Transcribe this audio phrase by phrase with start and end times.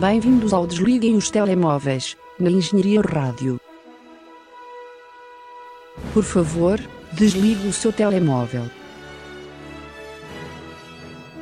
[0.00, 3.58] Bem-vindos ao Desliguem os Telemóveis, na Engenharia Rádio.
[6.12, 6.78] Por favor,
[7.14, 8.64] desligue o seu telemóvel.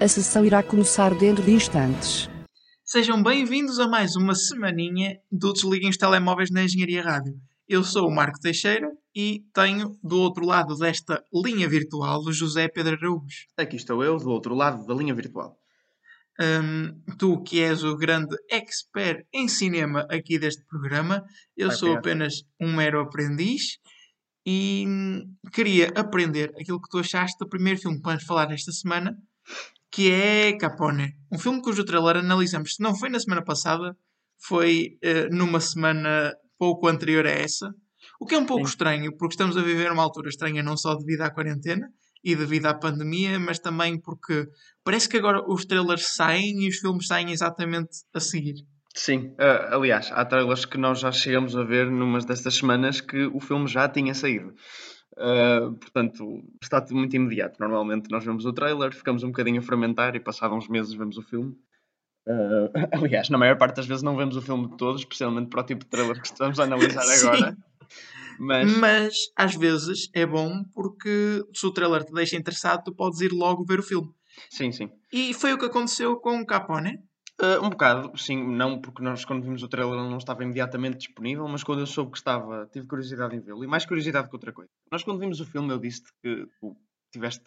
[0.01, 2.31] A sessão irá começar dentro de instantes.
[2.85, 7.35] Sejam bem-vindos a mais uma semaninha do Desliguem os Telemóveis na Engenharia Rádio.
[7.69, 12.69] Eu sou o Marco Teixeira e tenho do outro lado desta linha virtual o José
[12.69, 13.49] Pedro Araújo.
[13.57, 15.59] Aqui estou eu, do outro lado da linha virtual.
[16.41, 21.25] Um, tu que és o grande expert em cinema aqui deste programa,
[21.57, 22.01] eu Vai sou pegar.
[22.01, 23.79] apenas um mero aprendiz
[24.45, 28.73] e hum, queria aprender aquilo que tu achaste do primeiro filme que vamos falar esta
[28.73, 29.17] semana,
[29.93, 31.15] que é Capone.
[31.31, 33.97] Um filme cujo trailer analisamos, se não foi na semana passada,
[34.43, 37.73] foi eh, numa semana pouco anterior a essa.
[38.21, 38.71] O que é um pouco Sim.
[38.71, 41.89] estranho, porque estamos a viver uma altura estranha não só devido à quarentena
[42.25, 44.49] e devido à pandemia, mas também porque
[44.83, 48.55] parece que agora os trailers saem e os filmes saem exatamente a seguir.
[48.95, 53.27] Sim, ah, aliás, há trailers que nós já chegamos a ver numas destas semanas que
[53.27, 54.55] o filme já tinha saído.
[55.17, 57.59] Ah, portanto, está tudo muito imediato.
[57.61, 61.19] Normalmente nós vemos o trailer, ficamos um bocadinho a fermentar e passados uns meses vemos
[61.19, 61.55] o filme.
[62.27, 65.65] Ah, aliás, na maior parte das vezes não vemos o filme todo, especialmente para o
[65.65, 67.57] tipo de trailer que estamos a analisar agora.
[68.39, 73.21] Mas Mas às vezes é bom porque se o trailer te deixa interessado, tu podes
[73.21, 74.13] ir logo ver o filme.
[74.51, 74.91] sim, sim.
[75.13, 76.99] E foi o que aconteceu com Capone.
[77.41, 80.99] Uh, um bocado, sim, não porque nós quando vimos o trailer ele não estava imediatamente
[80.99, 84.37] disponível, mas quando eu soube que estava, tive curiosidade em vê-lo, e mais curiosidade que
[84.37, 84.71] outra coisa.
[84.91, 86.77] Nós quando vimos o filme eu disse que tu
[87.11, 87.45] tiveste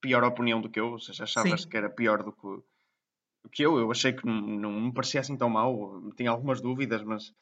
[0.00, 1.68] pior opinião do que eu, ou seja, achavas Sim.
[1.68, 2.48] que era pior do que,
[3.44, 6.60] do que eu, eu achei que não, não me parecia assim tão mau, tinha algumas
[6.60, 7.32] dúvidas, mas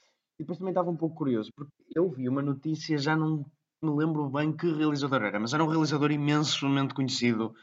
[0.40, 3.44] e depois também estava um pouco curioso, porque eu vi uma notícia, já não
[3.82, 7.54] me lembro bem que realizador era, mas era um realizador imensamente conhecido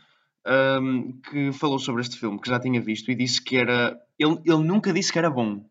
[0.46, 4.00] um, que falou sobre este filme, que já tinha visto, e disse que era.
[4.20, 5.66] Ele, ele nunca disse que era bom,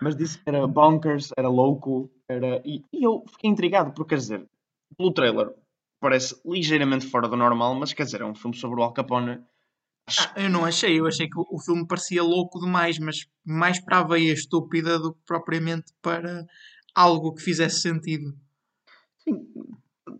[0.00, 2.62] mas disse que era bonkers, era louco, era.
[2.64, 4.48] E, e eu fiquei intrigado, porque quer dizer,
[4.96, 5.54] pelo trailer
[6.00, 9.44] parece ligeiramente fora do normal, mas quer dizer, é um filme sobre o Al Capone.
[10.18, 13.98] Ah, eu não achei, eu achei que o, filme parecia louco demais, mas mais para
[13.98, 16.46] a veia estúpida do que propriamente para
[16.94, 18.34] algo que fizesse sentido.
[19.18, 19.46] Sim,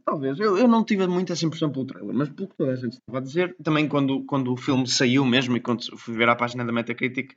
[0.04, 0.38] talvez.
[0.38, 2.92] Eu, eu não tive muita essa impressão pelo trailer, mas pelo que toda a gente
[2.92, 6.36] estava a dizer, também quando, quando o filme saiu mesmo e quando fui ver a
[6.36, 7.34] página da Metacritic,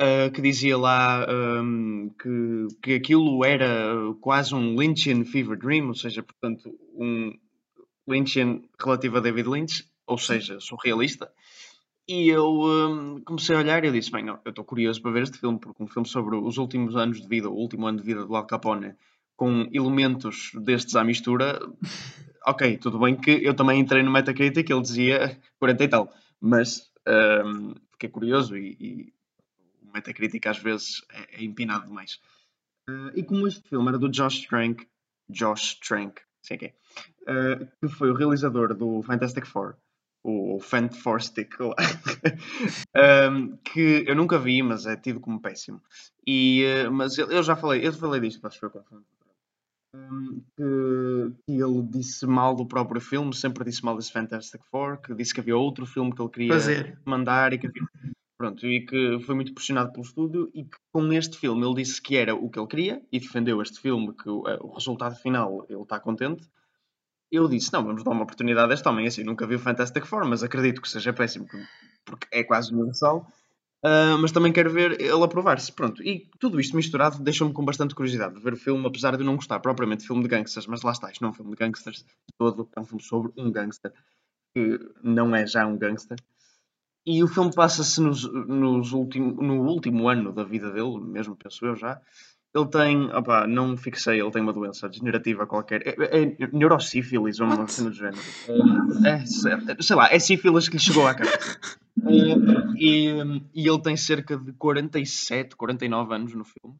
[0.00, 5.94] ah, que dizia lá ahm, que, que aquilo era quase um Lynchian fever dream, ou
[5.94, 7.32] seja, portanto, um
[8.08, 11.30] Lynchian relativo a David Lynch, ou seja, surrealista.
[12.12, 15.22] E eu ahm, comecei a olhar e disse: Bem, não, eu estou curioso para ver
[15.22, 18.04] este filme, porque um filme sobre os últimos anos de vida, o último ano de
[18.04, 18.96] vida do Al Capone,
[19.36, 21.60] com elementos destes à mistura,
[22.44, 26.90] ok, tudo bem que eu também entrei no Metacritic ele dizia 40 e tal, mas
[27.06, 29.12] ahm, fiquei curioso e, e
[29.80, 32.18] o Metacritic às vezes é, é empinado demais.
[32.88, 34.84] Ah, e como este filme era do Josh Trank,
[35.28, 36.74] Josh Trank, sei que é,
[37.28, 39.76] ah, que foi o realizador do Fantastic Four,
[40.22, 41.74] o Fant Four Stick lá,
[42.94, 45.80] ahm, que eu nunca vi, mas é tido como péssimo.
[46.26, 49.04] E, ah, mas eu, eu já falei, eu falei disto, que foi quando
[49.92, 54.98] Hum, que, que ele disse mal do próprio filme, sempre disse mal desse Fantastic Four,
[54.98, 56.98] que disse que havia outro filme que ele queria Fazer.
[57.04, 57.82] mandar e que havia-
[58.38, 62.00] pronto, e que foi muito pressionado pelo estúdio e que com este filme ele disse
[62.00, 65.16] que era o que ele queria e defendeu este filme, que o, eh, o resultado
[65.16, 66.48] final ele está contente.
[67.30, 70.04] Eu disse, não, vamos dar uma oportunidade a este homem, assim, nunca vi o Fantastic
[70.04, 71.46] Four, mas acredito que seja péssimo,
[72.04, 73.26] porque- é quase universal.
[73.82, 75.72] Ah, mas também quero ver ele aprovar-se.
[75.72, 79.22] Pronto, e tudo isto misturado deixou-me com bastante curiosidade de ver o filme, apesar de
[79.22, 81.34] eu não gostar propriamente de filme de gangsters, mas lá está, isto não é um
[81.34, 82.04] filme de gangsters
[82.36, 83.92] todo, é um filme sobre um gangster
[84.54, 86.18] que não é já um gangster.
[87.06, 91.74] E o filme passa-se nos, nos no último ano da vida dele, mesmo penso eu
[91.74, 92.00] já.
[92.52, 95.86] Ele tem, opá, não fixei, ele tem uma doença degenerativa qualquer.
[95.86, 98.18] É, é neurosífilis ou uma cena do género.
[99.06, 101.60] É, é, sei lá, é sífilis que lhe chegou à cabeça.
[102.06, 102.34] Eh,
[102.76, 103.08] e,
[103.54, 106.76] e ele tem cerca de 47, 49 anos no filme,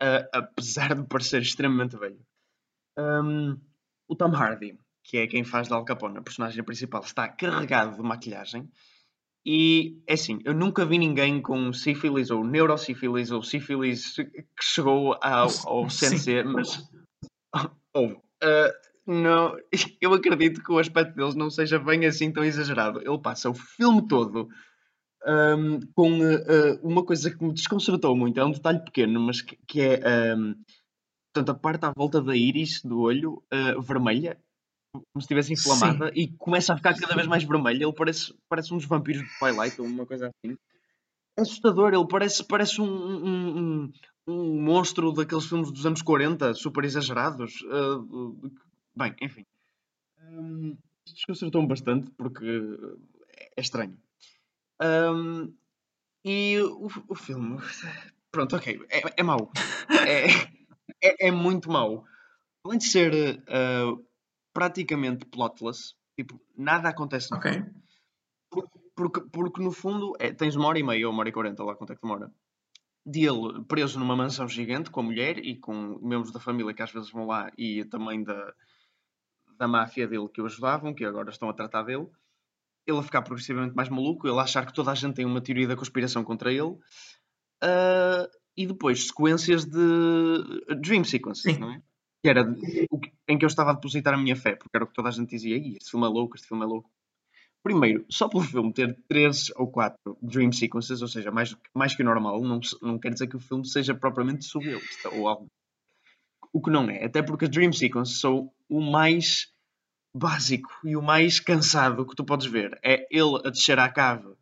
[0.00, 2.18] eh, apesar de parecer extremamente velho.
[2.98, 3.58] Um,
[4.08, 7.96] o Tom Hardy, que é quem faz de Al Capone, a personagem principal, está carregado
[7.96, 8.66] de maquilhagem.
[9.44, 15.14] E é assim, eu nunca vi ninguém com sífilis ou neurosífilis ou sífilis que chegou
[15.20, 15.90] ao, ao.
[15.90, 16.88] CNC, mas
[17.92, 18.20] houve.
[18.42, 18.72] Ah,
[19.04, 19.56] não,
[20.00, 23.00] eu acredito que o aspecto deles não seja bem assim tão exagerado.
[23.00, 24.48] Ele passa o filme todo
[25.24, 28.38] ahm, com ah, uma coisa que me desconcertou muito.
[28.38, 30.54] É um detalhe pequeno, mas que, que é ahm,
[31.34, 34.38] portanto, a parte à volta da íris do olho ah, vermelha,
[34.92, 37.84] como se estivesse inflamada, e começa a ficar cada vez mais vermelha.
[37.84, 40.56] Ele parece, parece um dos vampiros de Twilight ou uma coisa assim.
[41.36, 43.92] É assustador, ele parece, parece um, um, um,
[44.26, 47.62] um monstro daqueles filmes dos anos 40, super exagerados.
[47.62, 48.52] Uh,
[48.94, 49.46] bem, enfim.
[50.20, 52.78] Um, desconcertou-me bastante porque
[53.56, 53.96] é estranho.
[54.80, 55.54] Um,
[56.24, 57.58] e o, o filme.
[58.30, 58.80] Pronto, ok.
[58.90, 59.50] É, é mau.
[60.04, 60.26] É,
[61.02, 62.04] é, é, muito mau.
[62.64, 64.04] Além de ser uh,
[64.52, 67.70] praticamente plotless, tipo, nada acontece no filme.
[68.94, 71.64] Porque, porque no fundo é, tens uma hora e meia ou uma hora e quarenta,
[71.64, 72.30] lá quanto é que demora,
[73.04, 76.92] dele preso numa mansão gigante com a mulher e com membros da família que às
[76.92, 78.54] vezes vão lá e também da,
[79.56, 82.06] da máfia dele que o ajudavam, que agora estão a tratar dele.
[82.86, 85.40] Ele a ficar progressivamente mais maluco, ele a achar que toda a gente tem uma
[85.40, 86.76] teoria da conspiração contra ele.
[87.62, 91.60] Uh, e depois sequências de dream sequences, Sim.
[91.60, 91.82] não é?
[92.22, 92.42] Que era
[93.28, 95.12] em que eu estava a depositar a minha fé, porque era o que toda a
[95.12, 96.90] gente dizia, "Ih, este filme é louco, este filme é louco.
[97.62, 102.02] Primeiro, só pelo filme ter três ou quatro dream sequences, ou seja, mais, mais que
[102.02, 105.46] o normal, não, não quer dizer que o filme seja propriamente surrealista ou algo.
[106.52, 109.52] O que não é, até porque as dream sequences são o mais
[110.14, 112.78] básico e o mais cansado que tu podes ver.
[112.84, 114.34] É ele a descer à cave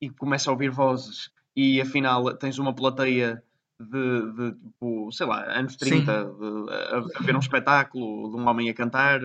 [0.00, 3.42] e começa a ouvir vozes e afinal tens uma plateia
[3.84, 8.48] de, de, tipo, sei lá, anos 30 de- a, a ver um espetáculo de um
[8.48, 9.20] homem a cantar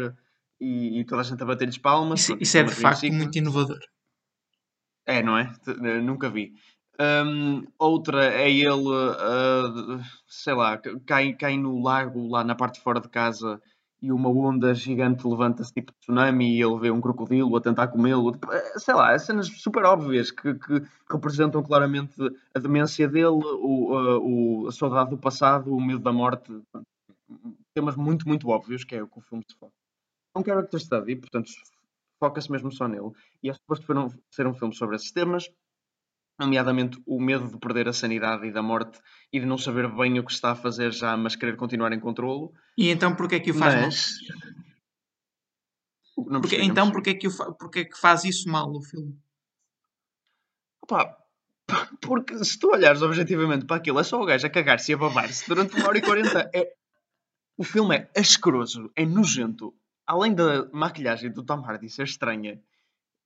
[0.59, 2.21] e, e toda a gente a bater-lhes palmas.
[2.21, 3.17] Isso, isso é uma de facto sequence.
[3.23, 3.79] muito inovador.
[5.05, 5.51] É, não é?
[5.67, 6.53] Eh, Nunca vi.
[7.01, 12.75] Hum, outra é ele, ah, sei lá, ca- cai, cai no lago lá na parte
[12.75, 13.61] de fora de casa
[14.01, 18.31] e uma onda gigante levanta-se tipo tsunami e ele vê um crocodilo a tentar comê-lo.
[18.31, 22.15] Tipo, eh, Sei lá, cenas super óbvias que, que representam claramente
[22.55, 26.51] a demência dele, o, ah, o- a saudade do passado, o medo da morte.
[27.73, 29.73] Temas muito, muito óbvios, que é o que o filme se foca.
[30.35, 31.51] É um character study, portanto,
[32.19, 33.11] foca-se mesmo só nele.
[33.43, 35.49] E é suposto ser um, ser um filme sobre esses temas,
[36.39, 38.99] nomeadamente o medo de perder a sanidade e da morte
[39.31, 41.99] e de não saber bem o que está a fazer já, mas querer continuar em
[41.99, 42.53] controlo.
[42.77, 43.83] E então porquê é que o faz mal?
[43.85, 44.13] Mas.
[46.27, 48.81] Não Porque, então porquê é, que o fa- porquê é que faz isso mal o
[48.81, 49.17] filme?
[50.83, 51.17] Opa,
[52.01, 54.97] porque se tu olhares objetivamente para aquilo, é só o gajo a cagar-se e a
[54.97, 56.49] babar-se durante uma hora e quarenta.
[56.53, 56.73] É...
[57.57, 59.73] O filme é asqueroso, é nojento.
[60.07, 62.61] Além da maquilhagem do Tom Hardy ser estranha,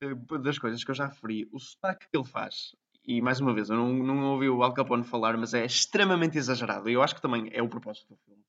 [0.01, 3.53] eh, das coisas que eu já referi, o sotaque que ele faz, e mais uma
[3.53, 6.89] vez, eu não, não ouvi o Al Capone falar, mas é extremamente exagerado.
[6.89, 8.41] E eu acho que também é o propósito do filme.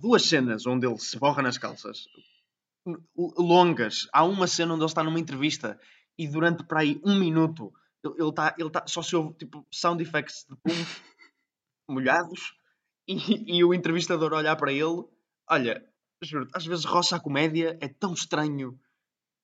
[0.00, 2.06] Duas cenas onde ele se borra nas calças,
[3.16, 4.08] longas.
[4.12, 5.80] Há uma cena onde ele está numa entrevista
[6.18, 7.72] e durante para aí um minuto
[8.04, 10.70] ele está ele tá, só se ouve tipo sound effects de pum
[11.90, 12.54] molhados
[13.08, 15.04] e, e o entrevistador olhar para ele.
[15.48, 15.84] Olha,
[16.22, 18.78] juro, às vezes roça a comédia, é tão estranho.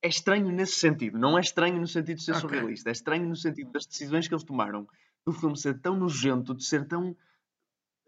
[0.03, 2.41] É estranho nesse sentido, não é estranho no sentido de ser Ok.
[2.41, 4.87] surrealista, é estranho no sentido das decisões que eles tomaram,
[5.25, 7.17] do filme ser tão nojento, de ser tão.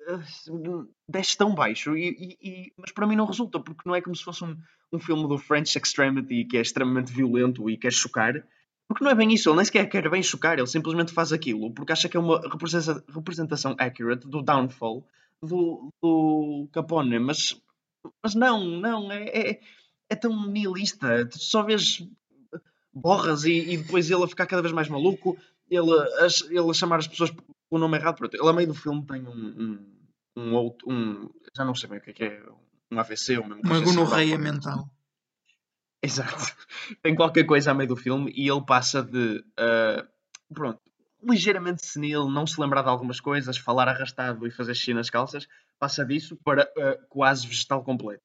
[0.08, 4.00] uh, desce tão baixo, e, e- e- mas para mim não resulta, porque não é
[4.02, 4.56] como se fosse um,
[4.93, 8.35] um filme do French Extremity que é extremamente violento e quer chocar,
[8.88, 11.73] porque não é bem isso, ele nem sequer quer bem chocar, ele simplesmente faz aquilo
[11.73, 15.06] porque acha que é uma representa- representação accurate do downfall
[15.43, 17.58] do, do Capone, mas,
[18.23, 19.61] mas não, não, é, é,
[20.14, 22.06] é tão nihilista, tu só vês
[22.93, 25.37] borras e, e depois ele a ficar cada vez mais maluco,
[25.68, 28.75] ele a, ele a chamar as pessoas pelo nome errado, pronto, ele a meio do
[28.75, 29.97] filme tem um, um,
[30.37, 32.42] um outro, um, já não sei bem o que é que é,
[32.90, 34.88] um AVC, ou mesmo Uma consciência gonorreia mental.
[36.02, 36.54] Exato.
[37.02, 40.06] Tem qualquer coisa a meio do filme e ele passa de, ah,
[40.52, 40.80] pronto,
[41.23, 45.49] ligeiramente senil, não se lembrar de algumas coisas, falar arrastado e fazer xixi nas calças,
[45.78, 48.23] passa disso para ah, quase vegetal completo.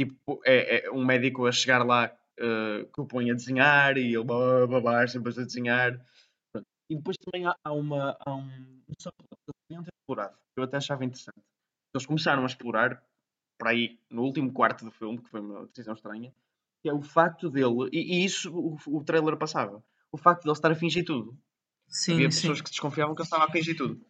[0.00, 4.14] Tipo, é, é um médico a chegar lá ah, que o põe a desenhar e
[4.14, 6.04] ele babar sempre a desenhar.
[6.52, 6.66] Pronto.
[6.90, 8.82] E depois também há, há uma, há um,
[9.68, 11.40] ter explorado, que eu até achava interessante.
[11.94, 13.02] Eles começaram a explorar,
[13.58, 16.32] para aí, no último quarto do filme, que foi uma decisão estranha,
[16.82, 20.48] que é o facto dele, e, e isso o, o trailer passava, o facto de
[20.48, 21.38] ele estar a fingir tudo.
[21.86, 22.40] Sim, Havia sim.
[22.40, 24.04] pessoas que desconfiavam que ele estava a fingir tudo.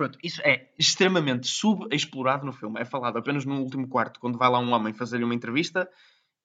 [0.00, 2.80] Pronto, isso é extremamente subexplorado no filme.
[2.80, 5.86] É falado apenas no último quarto, quando vai lá um homem fazer-lhe uma entrevista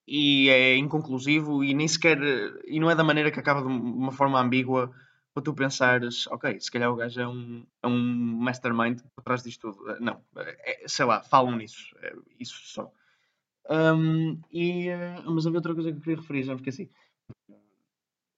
[0.06, 2.18] e é inconclusivo e nem sequer.
[2.66, 4.92] e não é da maneira que acaba de uma forma ambígua
[5.32, 7.96] para tu pensares, ok, se calhar o gajo é um, é um
[8.38, 9.98] mastermind por trás disto tudo.
[10.00, 11.96] Não, é- sei lá, falam nisso.
[12.02, 12.92] É isso só.
[13.70, 16.90] Hum, e, eh, mas havia outra coisa que eu queria referir, já me esqueci.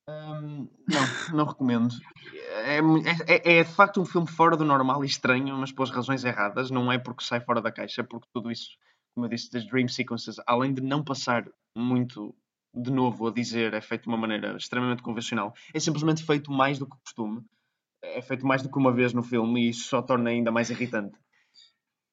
[0.09, 1.93] Hum, não, não recomendo.
[2.65, 5.91] É, é- é- é de facto um filme fora do normal e estranho, mas pelas
[5.91, 6.71] razões erradas.
[6.71, 8.69] Não é porque sai fora da caixa, porque tudo isso,
[9.13, 12.35] como eu disse, das Dream Sequences, além de não passar muito
[12.73, 15.53] de novo a dizer, é feito de uma maneira extremamente convencional.
[15.73, 17.43] É simplesmente feito mais do que costume.
[18.01, 20.69] é feito mais do que uma vez no filme e isso só torna ainda mais
[20.69, 21.17] irritante.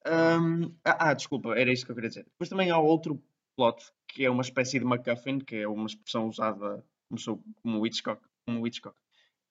[0.07, 2.25] Hum, ah, ah, desculpa, era isso que eu queria dizer.
[2.25, 3.21] Depois também há outro
[3.57, 8.21] plot que é uma espécie de MacGuffin, que é uma expressão usada começou como Hitchcock.
[8.47, 8.97] Como Hitchcock.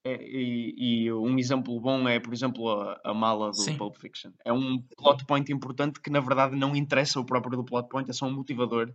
[0.04, 3.76] É, e, e um exemplo bom é, por exemplo, a, a mala do Sim.
[3.76, 4.32] Pulp Fiction.
[4.46, 8.08] É um plot point importante que, na verdade, não interessa o próprio do plot point,
[8.10, 8.94] é só um motivador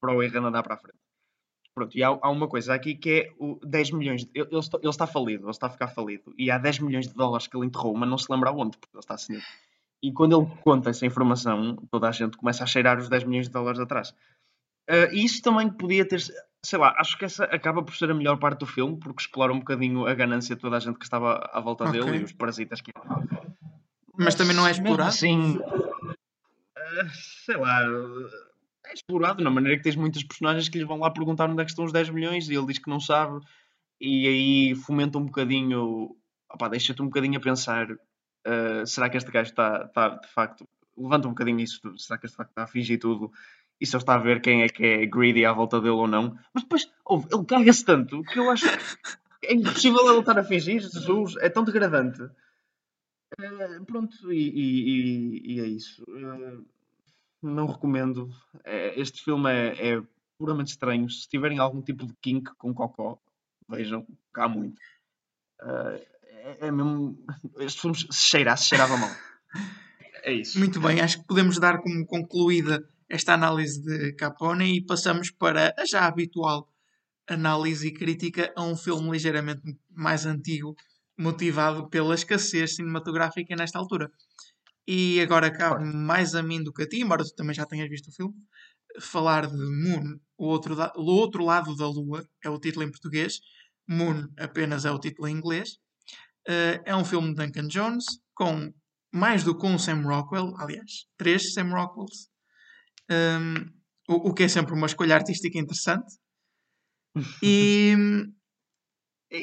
[0.00, 0.98] para o erro andar para a frente.
[1.74, 4.24] Pronto, e há, há uma coisa aqui que é o 10 milhões.
[4.24, 6.34] de- ele, ele está, ele está falido, ele está a ficar falido.
[6.36, 8.94] E há 10 milhões de dólares que ele enterrou, mas não se lembra aonde, porque
[8.94, 9.40] ele está assim.
[10.02, 13.46] E quando ele conta essa informação, toda a gente começa a cheirar os 10 milhões
[13.46, 14.14] de dólares atrás.
[15.12, 16.20] E isso também podia ter.
[16.64, 19.52] Sei lá, acho que essa acaba por ser a melhor parte do filme, porque explora
[19.52, 21.98] um bocadinho a ganância de toda a gente que estava à volta Ok.
[21.98, 22.92] dele e os parasitas que.
[24.16, 25.08] Mas também não é explorado?
[25.08, 25.58] Assim,
[26.76, 27.82] ah, sei lá,
[28.86, 31.64] é explorado na maneira que tens muitas personagens que lhe vão lá perguntar onde é
[31.64, 33.40] que estão os 10 milhões e ele diz que não sabe,
[33.98, 36.14] e aí fomenta um bocadinho,
[36.52, 37.86] opá, deixa-te um bocadinho a pensar:
[38.46, 42.26] ah, será que este gajo está, está de facto, levanta um bocadinho isso será que
[42.26, 43.32] este facto está a fingir tudo?
[43.80, 46.36] E só está a ver quem é que é greedy à volta dele ou não.
[46.52, 48.66] Mas depois, ouve, ele caga-se tanto que eu acho
[49.40, 50.80] que é impossível ele estar a fingir.
[50.82, 52.20] Jesus, é tão degradante.
[53.38, 56.04] Eh, pronto, e, e- e- é isso.
[56.08, 56.58] Eh,
[57.42, 58.28] não recomendo.
[58.64, 60.02] Eh, este filme é, é
[60.38, 61.08] puramente estranho.
[61.08, 63.18] Se tiverem algum tipo de kink com cocó,
[63.68, 64.78] vejam, cá há muito.
[65.62, 66.06] Eh,
[66.60, 67.16] é, é mesmo.
[67.58, 69.10] Este filme se cheirasse, cheirava mal.
[70.22, 70.58] É isso.
[70.58, 75.74] Muito bem, acho que podemos dar como concluída esta análise de Capone e passamos para
[75.78, 76.68] a já habitual
[77.28, 80.74] análise e crítica a um filme ligeiramente mais antigo,
[81.18, 84.10] motivado pela escassez cinematográfica nesta altura.
[84.86, 87.88] E agora cabe mais a mim do que a ti, embora tu também já tenhas
[87.88, 88.34] visto o filme,
[89.00, 92.90] falar de Moon, o outro, da- o outro lado da Lua, é o título em
[92.90, 93.40] português,
[93.88, 95.78] Moon apenas é o título em inglês.
[96.48, 98.72] Eh, é um filme de Duncan Jones, com
[99.12, 102.29] mais do que um Sam Rockwell, aliás, três Sam Rockwells,
[103.10, 103.54] Um,
[104.08, 106.12] o, o que é sempre uma escolha artística interessante.
[107.42, 107.94] E
[109.30, 109.38] E,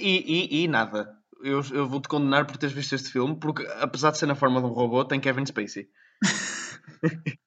[0.58, 1.16] e- e nada.
[1.44, 4.60] Eu, eu vou-te condenar por teres visto este filme, porque apesar de ser na forma
[4.60, 5.88] de um robô, tem Kevin Spacey.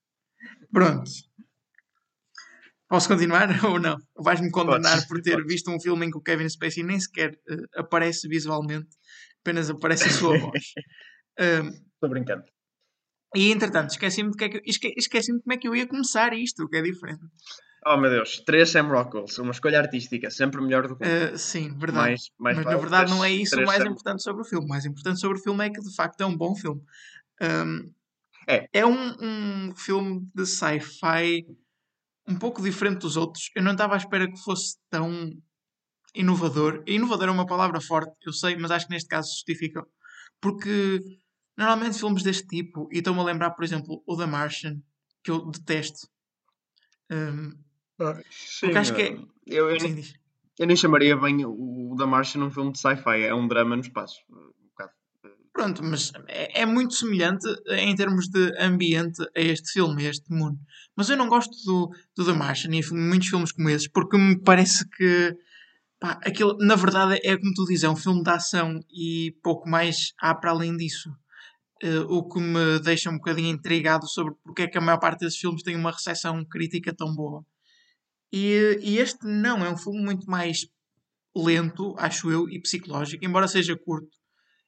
[0.73, 1.11] pronto.
[2.89, 3.97] Posso continuar ou não?
[4.17, 5.47] Vais-me condenar Podes, por ter podes.
[5.53, 8.89] visto um filme em que o Kevin Spacey nem sequer eh, aparece visualmente,
[9.41, 10.73] apenas aparece a sua voz.
[11.39, 12.45] Um, Estou brincando.
[13.35, 15.87] E entretanto, esqueci-me de, que é que, esque, esqueci-me de como é que eu ia
[15.87, 17.23] começar isto, o que é diferente.
[17.87, 21.05] Oh meu Deus, três Sam Rockwells, uma escolha artística, sempre melhor do que.
[21.05, 22.11] Uh, sim, verdade.
[22.11, 24.43] mais, mais Mas na vale verdade teres não é isso o mais Sam- importante sobre
[24.43, 24.67] o filme.
[24.67, 26.83] O mais importante sobre o filme é que de facto é um bom filme.
[27.41, 27.91] Um,
[28.47, 28.85] É.
[28.85, 31.47] um, um filme de sci-fi
[32.29, 33.51] um pouco diferente dos outros.
[33.57, 35.33] Eu não estava à espera que fosse tão
[36.15, 36.83] inovador.
[36.87, 39.83] Inovador é uma palavra forte, eu sei, mas acho que neste caso justifica.
[40.41, 41.01] Porque
[41.61, 44.81] normalmente filmes deste tipo, e estou-me a lembrar, por exemplo, o The Martian,
[45.23, 46.09] que eu detesto.
[47.11, 47.53] Um,
[48.31, 50.05] Sim, Porque acho que é- eu, eu, sim, nem,
[50.59, 53.83] eu nem chamaria bem o, da Martian um filme de sci-fi, é um drama no
[53.83, 54.17] espaço.
[54.31, 54.51] Um.
[55.53, 60.33] Pronto, mas é, é muito semelhante em termos de ambiente a este filme, a este
[60.33, 60.59] mundo.
[60.97, 64.41] Mas eu não gosto do, do The Martian e muitos filmes como esses, porque me
[64.41, 65.37] parece que
[65.99, 69.69] pá, aquilo, na verdade, é como tu dizes, é um filme de ação e pouco
[69.69, 71.11] mais há para além disso.
[71.83, 75.21] Eh, o que me deixa um bocadinho intrigado sobre porque é que a maior parte
[75.21, 77.45] desses filmes tem uma recepção crítica tão boa.
[78.33, 80.67] E, e este não, é um filme muito mais
[81.37, 84.21] lento, acho eu, e psicológico, embora seja curto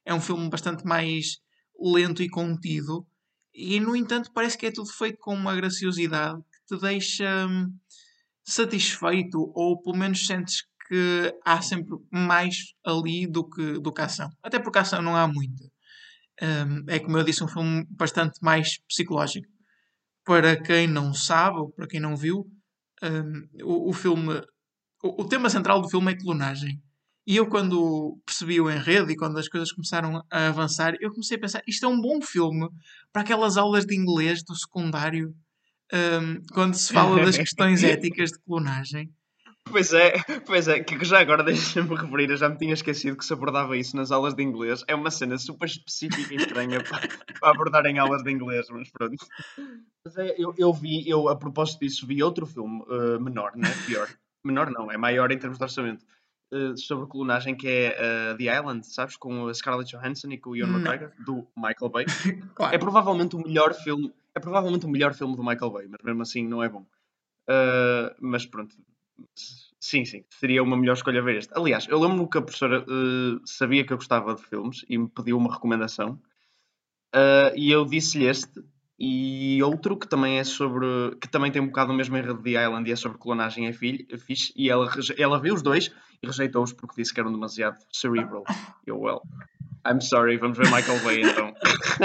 [0.05, 1.37] é um filme bastante mais
[1.79, 3.05] lento e contido
[3.53, 7.73] e no entanto parece que é tudo feito com uma graciosidade que te deixa hum,
[8.43, 14.29] satisfeito ou pelo menos sentes que há sempre mais ali do que, do que ação.
[14.41, 15.72] Até porque ação não há muita.
[16.41, 19.47] Hum, é como eu disse, um filme bastante mais psicológico.
[20.25, 22.45] Para quem não sabe ou para quem não viu,
[23.03, 24.41] hum, o, o filme,
[25.03, 26.81] o, o tema central do filme é clonagem.
[27.25, 31.37] E eu, quando percebi o enredo e quando as coisas começaram a avançar, eu comecei
[31.37, 32.67] a pensar: isto é um bom filme
[33.11, 35.33] para aquelas aulas de inglês do secundário,
[35.93, 39.09] hum, quando se fala das questões éticas de clonagem.
[39.65, 40.13] Pois é,
[40.45, 43.75] pois é, que já agora deixa-me referir, eu já me tinha esquecido que se abordava
[43.77, 44.83] isso nas aulas de inglês.
[44.87, 47.07] É uma cena super específica e estranha para,
[47.39, 49.15] para abordar em aulas de inglês, mas pronto.
[50.05, 53.69] Mas é, eu, eu vi, eu a propósito disso, vi outro filme eh, menor, né?
[53.85, 54.09] Pior.
[54.45, 56.05] Menor não, é maior em termos de orçamento.
[56.53, 57.95] eh, sobre clonagem que é
[58.31, 59.15] eh, The Island, sabes?
[59.17, 60.67] Com a Scarlett Johansson e com o Ian.
[60.67, 62.05] McGregor, do Michael Bay.
[62.55, 62.75] Claro.
[62.75, 66.21] É provavelmente o melhor filme, é provavelmente o melhor filme do Michael Bay, mas mesmo
[66.21, 66.85] assim não é bom.
[67.49, 68.75] Uh, mas pronto,
[69.79, 71.51] Sim, sim, seria uma melhor escolha ver este.
[71.55, 75.09] Aliás, eu lembro-me que a professora uh, sabia que eu gostava de filmes e me
[75.09, 76.19] pediu uma recomendação.
[77.13, 78.63] Uh, e eu disse-lhe este
[78.97, 80.85] e outro que também é sobre.
[81.19, 83.73] que também tem um bocado o mesmo enredo de Island e é sobre clonagem é,
[83.73, 84.53] filho, fixe.
[84.55, 85.91] E ela, ela viu os dois
[86.21, 88.45] e rejeitou-os porque disse que eram demasiado cerebral.
[88.85, 89.21] Eu, well,
[89.85, 91.53] I'm sorry, vamos ver Michael Bay então.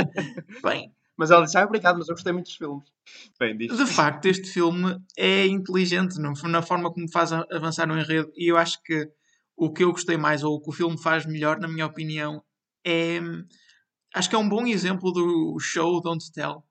[0.65, 2.89] Bem, mas ela disse, ah, obrigado, mas eu gostei muito dos filmes.
[3.41, 8.31] Bem, de facto, este filme é inteligente na forma como faz avançar no enredo.
[8.37, 9.11] E eu acho que
[9.57, 12.41] o que eu gostei mais, ou o que o filme faz melhor, na minha opinião,
[12.87, 13.19] é.
[14.15, 16.63] Acho que é um bom exemplo do show Don't Tell.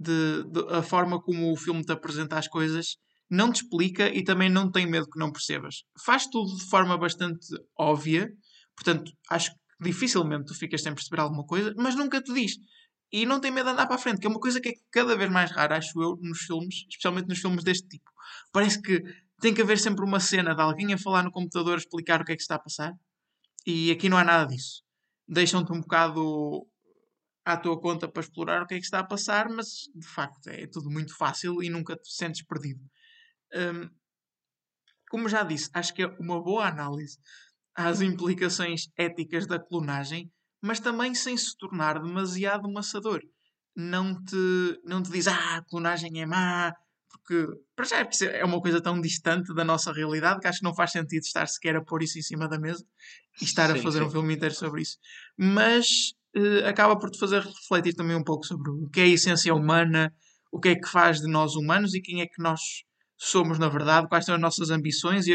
[0.00, 2.96] De, de, a forma como o filme te apresenta as coisas
[3.30, 5.84] não te explica e também não tem medo que não percebas.
[6.04, 7.46] Faz tudo de forma bastante
[7.78, 8.28] óbvia,
[8.74, 12.56] portanto, acho que dificilmente tu ficas sem perceber alguma coisa, mas nunca te diz
[13.16, 14.74] e não tem medo de andar para a frente, que é uma coisa que é
[14.90, 18.10] cada vez mais rara, acho eu, nos filmes, especialmente nos filmes deste tipo.
[18.50, 19.04] Parece que
[19.40, 22.24] tem que haver sempre uma cena de alguém a falar no computador a explicar o
[22.24, 22.92] que é que está a passar,
[23.64, 24.82] e aqui não há nada disso.
[25.28, 26.66] Deixam-te um bocado
[27.44, 30.48] à tua conta para explorar o que é que está a passar, mas de facto
[30.48, 32.80] é tudo muito fácil e nunca te sentes perdido.
[33.54, 33.90] Hum,
[35.08, 37.16] como já disse, acho que é uma boa análise
[37.76, 40.32] às implicações éticas da clonagem
[40.64, 43.20] mas também sem se tornar demasiado maçador.
[43.76, 46.72] Não te, não te diz, ah, a clonagem é má,
[47.10, 50.64] porque para já é, é uma coisa tão distante da nossa realidade que acho que
[50.64, 52.82] não faz sentido estar sequer a pôr isso em cima da mesa
[53.42, 54.06] e estar sim, a fazer sim.
[54.06, 54.96] um filme inteiro sobre isso.
[55.36, 59.08] Mas uh, acaba por te fazer refletir também um pouco sobre o que é a
[59.08, 60.14] essência humana,
[60.50, 62.60] o que é que faz de nós humanos e quem é que nós
[63.18, 65.34] somos na verdade, quais são as nossas ambições e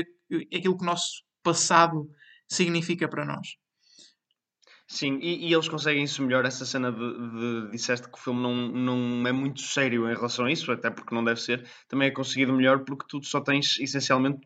[0.51, 2.09] aquilo que o nosso passado
[2.47, 3.59] significa para nós.
[4.91, 8.41] Sim, e, e eles conseguem isso melhor, essa cena de, de, disseste que o filme
[8.41, 12.07] não, não é muito sério em relação a isso, até porque não deve ser, também
[12.07, 14.39] é conseguido melhor porque tu só tens essencialmente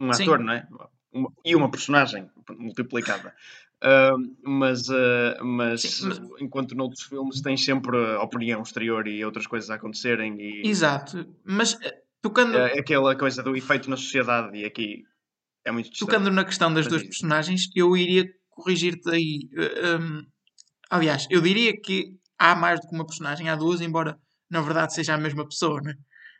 [0.00, 0.22] um Sim.
[0.22, 0.68] ator, não é?
[1.12, 3.34] Uma, e uma personagem multiplicada.
[3.82, 6.08] Uh, mas uh, mas, Sim,
[6.38, 11.26] enquanto noutros filmes tens sempre a opinião exterior e outras coisas a acontecerem e exato
[11.44, 15.04] mas eh, tocando é, aquela coisa do efeito na sociedade e aqui
[15.64, 16.08] é muito distante.
[16.08, 19.48] tocando na questão das duas personagens eu iria corrigir-te aí.
[20.00, 20.24] Um,
[20.90, 24.18] aliás, eu diria que há mais do que uma personagem, há duas, embora
[24.50, 25.94] na verdade seja a mesma pessoa, né?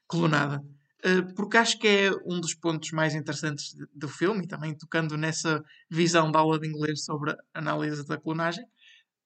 [0.08, 0.60] clonada.
[1.04, 5.16] Uh, porque acho que é um dos pontos mais interessantes do filme, e também tocando
[5.16, 8.64] nessa visão da aula de inglês sobre a análise da clonagem,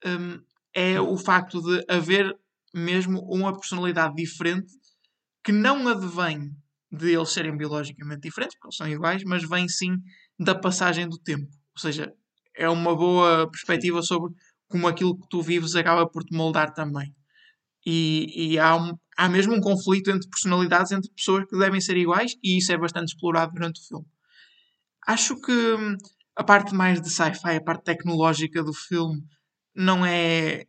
[0.04, 0.40] um,
[0.74, 2.36] é o facto de haver
[2.74, 4.72] mesmo uma personalidade diferente
[5.44, 6.50] que não advém
[6.90, 9.96] de eles serem biologicamente diferentes, porque eles são iguais, mas vem sim
[10.38, 11.48] da passagem do tempo.
[11.74, 12.12] Ou seja,
[12.58, 14.34] é uma boa perspectiva sobre
[14.68, 17.14] como aquilo que tu vives acaba por te moldar também.
[17.86, 21.96] E, e há, um, há mesmo um conflito entre personalidades, entre pessoas que devem ser
[21.96, 24.06] iguais, e isso é bastante explorado durante o filme.
[25.06, 25.96] Acho que hum,
[26.36, 29.22] a parte mais de sci-fi, a parte tecnológica do filme,
[29.74, 30.64] não é,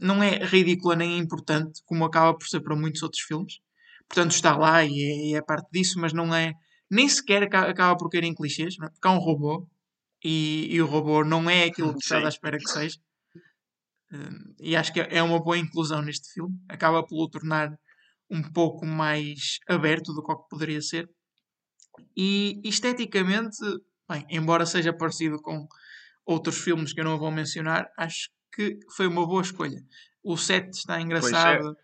[0.00, 3.58] não é ridícula nem é importante, como acaba por ser para muitos outros filmes.
[4.08, 6.52] Portanto, está lá e é, é parte disso, mas não é.
[6.88, 8.90] Nem sequer acaba por cair em clichês, não é?
[8.90, 9.68] porque há um robô
[10.24, 12.98] e, e o robô não é aquilo que estás à espera que seja.
[14.12, 16.54] Uh, e acho que é uma boa inclusão neste filme.
[16.68, 17.76] Acaba por o tornar
[18.30, 21.08] um pouco mais aberto do que, que poderia ser.
[22.16, 23.58] E esteticamente,
[24.08, 25.66] bem, embora seja parecido com
[26.24, 29.80] outros filmes que eu não vou mencionar, acho que foi uma boa escolha.
[30.22, 31.02] O set está é.
[31.02, 31.76] engraçado.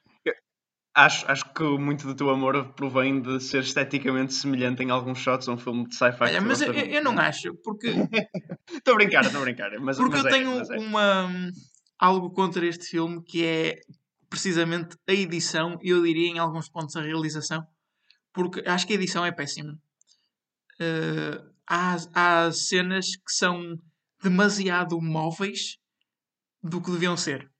[0.94, 5.48] Acho, acho que muito do teu amor provém de ser esteticamente semelhante em alguns shots
[5.48, 6.24] a um filme de sci-fi.
[6.24, 7.88] Olha, mas eu, eu, não acho, porque.
[8.70, 9.70] Estou a brincar, estou a brincar.
[9.80, 10.78] Mas, porque mas eu é, tenho é.
[10.78, 11.30] uma,
[11.98, 13.80] algo contra este filme que é
[14.28, 17.66] precisamente a edição e eu diria em alguns pontos a realização,
[18.32, 19.78] porque acho que a edição é péssima.
[20.74, 23.78] Uh, há, há cenas que são
[24.22, 25.78] demasiado móveis
[26.62, 27.51] do que deviam ser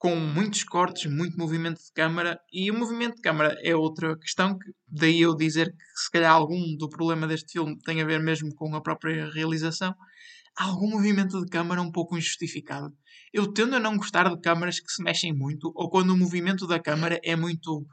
[0.00, 4.58] com muitos cortes, muito movimento de câmara, e o movimento de câmara é outra questão,
[4.58, 8.18] que daí eu dizer que se calhar algum do problema deste filme tem a ver
[8.18, 9.94] mesmo com a própria realização,
[10.56, 12.90] há algum movimento de câmara um pouco injustificado.
[13.30, 16.66] Eu tendo a não gostar de câmaras que se mexem muito, ou quando o movimento
[16.66, 17.86] da câmara é muito...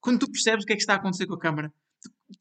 [0.00, 1.72] Quando tu percebes o que é que está a acontecer com a câmara.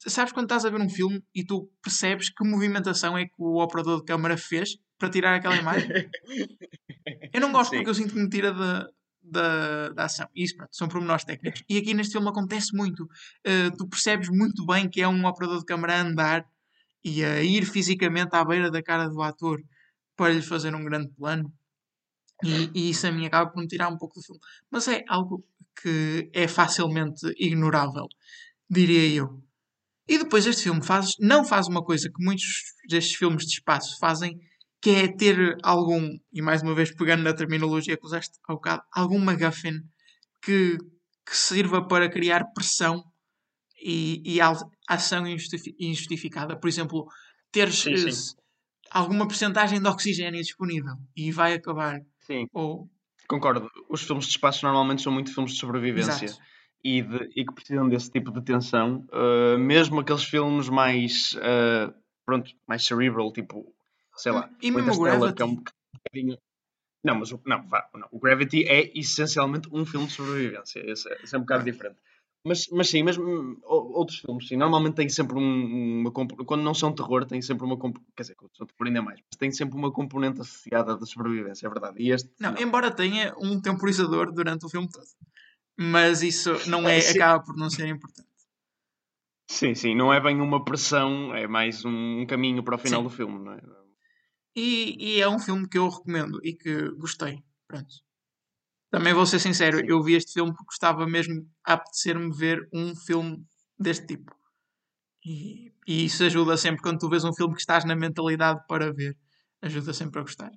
[0.07, 3.61] Sabes quando estás a ver um filme e tu percebes que movimentação é que o
[3.61, 5.89] operador de câmara fez para tirar aquela imagem?
[7.31, 7.77] Eu não gosto Sim.
[7.77, 8.87] porque eu sinto que me tira da,
[9.21, 10.27] da, da ação.
[10.35, 11.63] Isso, pronto, são pormenores técnicos.
[11.69, 13.03] E aqui neste filme acontece muito.
[13.03, 16.45] Uh, tu percebes muito bem que é um operador de câmara a andar
[17.03, 19.61] e a ir fisicamente à beira da cara do ator
[20.15, 21.53] para lhe fazer um grande plano.
[22.43, 24.41] E, e isso a mim acaba por me tirar um pouco do filme.
[24.71, 25.45] Mas é algo
[25.81, 28.07] que é facilmente ignorável,
[28.69, 29.43] diria eu.
[30.07, 32.45] E depois este filme faz, não faz uma coisa que muitos
[32.87, 34.37] destes filmes de espaço fazem,
[34.81, 38.83] que é ter algum, e mais uma vez pegando na terminologia que usaste há bocado,
[38.93, 39.81] algum MacGuffin
[40.43, 40.77] que,
[41.25, 43.03] que sirva para criar pressão
[43.83, 44.39] e, e
[44.87, 45.25] ação
[45.79, 46.55] injustificada.
[46.55, 47.07] Por exemplo,
[47.51, 48.35] teres sim, sim.
[48.91, 51.99] alguma porcentagem de oxigênio disponível e vai acabar.
[52.19, 52.45] Sim.
[52.53, 52.87] Ou...
[53.27, 53.67] Concordo.
[53.89, 56.25] Os filmes de espaço normalmente são muito filmes de sobrevivência.
[56.25, 56.54] Exato
[56.85, 61.91] e, de, e que precisam desse tipo de tensão, uh, mesmo aqueles filmes mais, uh,
[62.23, 63.73] pronto, mais cerebral, tipo,
[64.15, 66.37] sei lá, e o Interstellar, que é um bocadinho...
[67.03, 71.11] Não, mas o, não, vá, não, o Gravity é essencialmente um filme de sobrevivência, esse,
[71.11, 71.97] é, esse é um bocado diferente.
[72.45, 76.75] Mas, mas sim, mas hum, outros filmes, sim, normalmente têm sempre um, uma quando não
[76.75, 77.79] são terror, têm sempre uma
[78.15, 81.65] quer dizer, quando são terror ainda mais, mas têm sempre uma componente associada de sobrevivência,
[81.65, 81.95] é verdade.
[81.99, 85.03] E este, não, não, embora tenha um temporizador durante o filme todo
[85.77, 88.27] mas isso não é, é acaba por não ser importante.
[89.49, 93.07] Sim, sim, não é bem uma pressão, é mais um caminho para o final sim.
[93.07, 93.61] do filme, não é?
[94.55, 97.43] E, e, é um filme que eu recomendo e que gostei.
[97.67, 97.93] Pronto.
[98.89, 99.85] Também vou ser sincero, sim.
[99.87, 103.45] eu vi este filme porque gostava mesmo a apetecer-me ver um filme
[103.77, 104.33] deste tipo.
[105.25, 108.93] E, e isso ajuda sempre quando tu vês um filme que estás na mentalidade para
[108.93, 109.17] ver.
[109.61, 110.51] Ajuda sempre a gostar.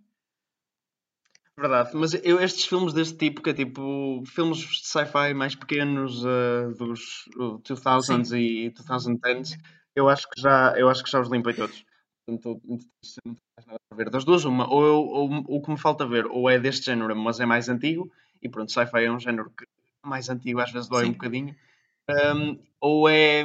[1.59, 6.25] Verdade, mas eu estes filmes deste tipo, que é tipo filmes de sci-fi mais pequenos
[6.25, 8.37] uh, dos uh, 2000s Sim.
[8.37, 9.59] e 2010s,
[9.97, 11.85] eu acho que já, eu acho que já os limpei todos.
[12.25, 14.09] Portanto, não tenho nada a ver.
[14.09, 17.17] Das duas, uma, ou, eu, ou o que me falta ver, ou é deste género,
[17.17, 18.09] mas é mais antigo,
[18.41, 19.67] e pronto, sci-fi é um género que
[20.07, 21.11] mais antigo às vezes dói Sim.
[21.11, 21.57] um bocadinho,
[22.37, 23.45] um, ou é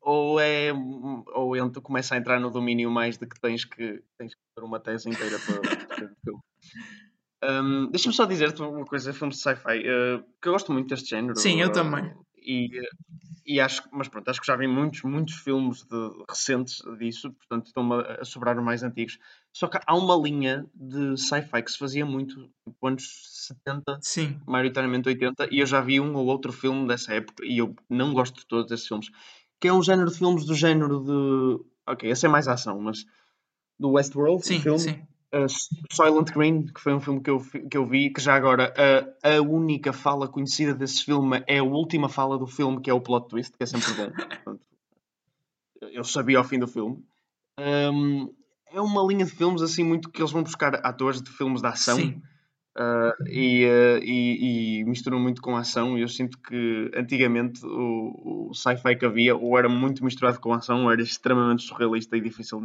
[0.00, 4.34] ou é ou ele começa a entrar no domínio mais de que tens que tens
[4.34, 6.40] que ter uma tese inteira para filme.
[7.42, 11.10] Um, Deixa-me só dizer-te uma coisa, filmes de sci-fi, uh, que eu gosto muito deste
[11.10, 11.38] género.
[11.38, 12.12] Sim, eu também.
[12.36, 12.68] E,
[13.46, 17.66] e acho, mas pronto, acho que já vi muitos, muitos filmes de, recentes disso, portanto
[17.66, 19.18] estão-me a, a sobrar os mais antigos.
[19.52, 24.40] Só que há uma linha de sci-fi que se fazia muito nos anos 70, Sim.
[24.46, 28.12] maioritariamente 80, e eu já vi um ou outro filme dessa época, e eu não
[28.12, 29.08] gosto de todos esses filmes,
[29.58, 31.64] que é um género de filmes do género de.
[31.86, 33.04] Ok, esse é mais ação, mas
[33.78, 35.02] do Westworld, sim, filme, sim
[35.34, 35.46] uh,
[35.90, 37.40] Silent Green, que foi um filme que eu,
[37.70, 41.64] que eu vi, que já agora uh, a única fala conhecida desse filme é a
[41.64, 44.10] última fala do filme, que é o plot twist, que é sempre bom.
[44.44, 44.60] Portanto,
[45.80, 47.02] eu sabia ao fim do filme.
[47.58, 48.32] Um,
[48.72, 51.66] é uma linha de filmes assim muito que eles vão buscar atores de filmes de
[51.66, 51.98] ação.
[52.78, 55.98] Uh, e, uh, e, e, misturam muito com a ação.
[55.98, 60.52] E eu sinto que antigamente o, o sci-fi que havia ou era muito misturado com
[60.52, 62.60] a ação, ou era extremamente surrealista e difícil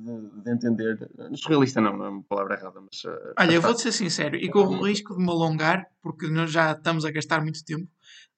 [0.00, 1.10] de, de, entender.
[1.34, 3.04] Surrealista não, não é uma palavra errada, mas.
[3.04, 6.50] Uh, Olha, eu vou-te ser sincero e corro o risco de me alongar, porque nós
[6.50, 7.88] já estamos a gastar muito tempo,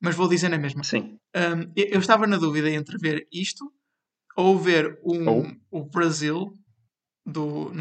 [0.00, 0.82] mas vou dizer na mesma.
[0.82, 1.18] Sim.
[1.34, 3.72] Um, eu, eu, estava na dúvida entre ver isto
[4.36, 5.46] ou ver um, ou?
[5.70, 6.52] o Brasil
[7.24, 7.72] do.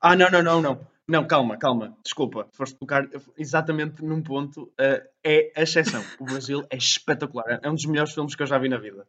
[0.00, 0.96] Ah, não, não, não, não.
[1.08, 4.64] Não, calma, calma, desculpa, foste tocar exatamente num ponto.
[4.72, 6.02] Uh, é a exceção.
[6.18, 9.06] O Brasil é espetacular, é um dos melhores filmes que eu já vi na vida.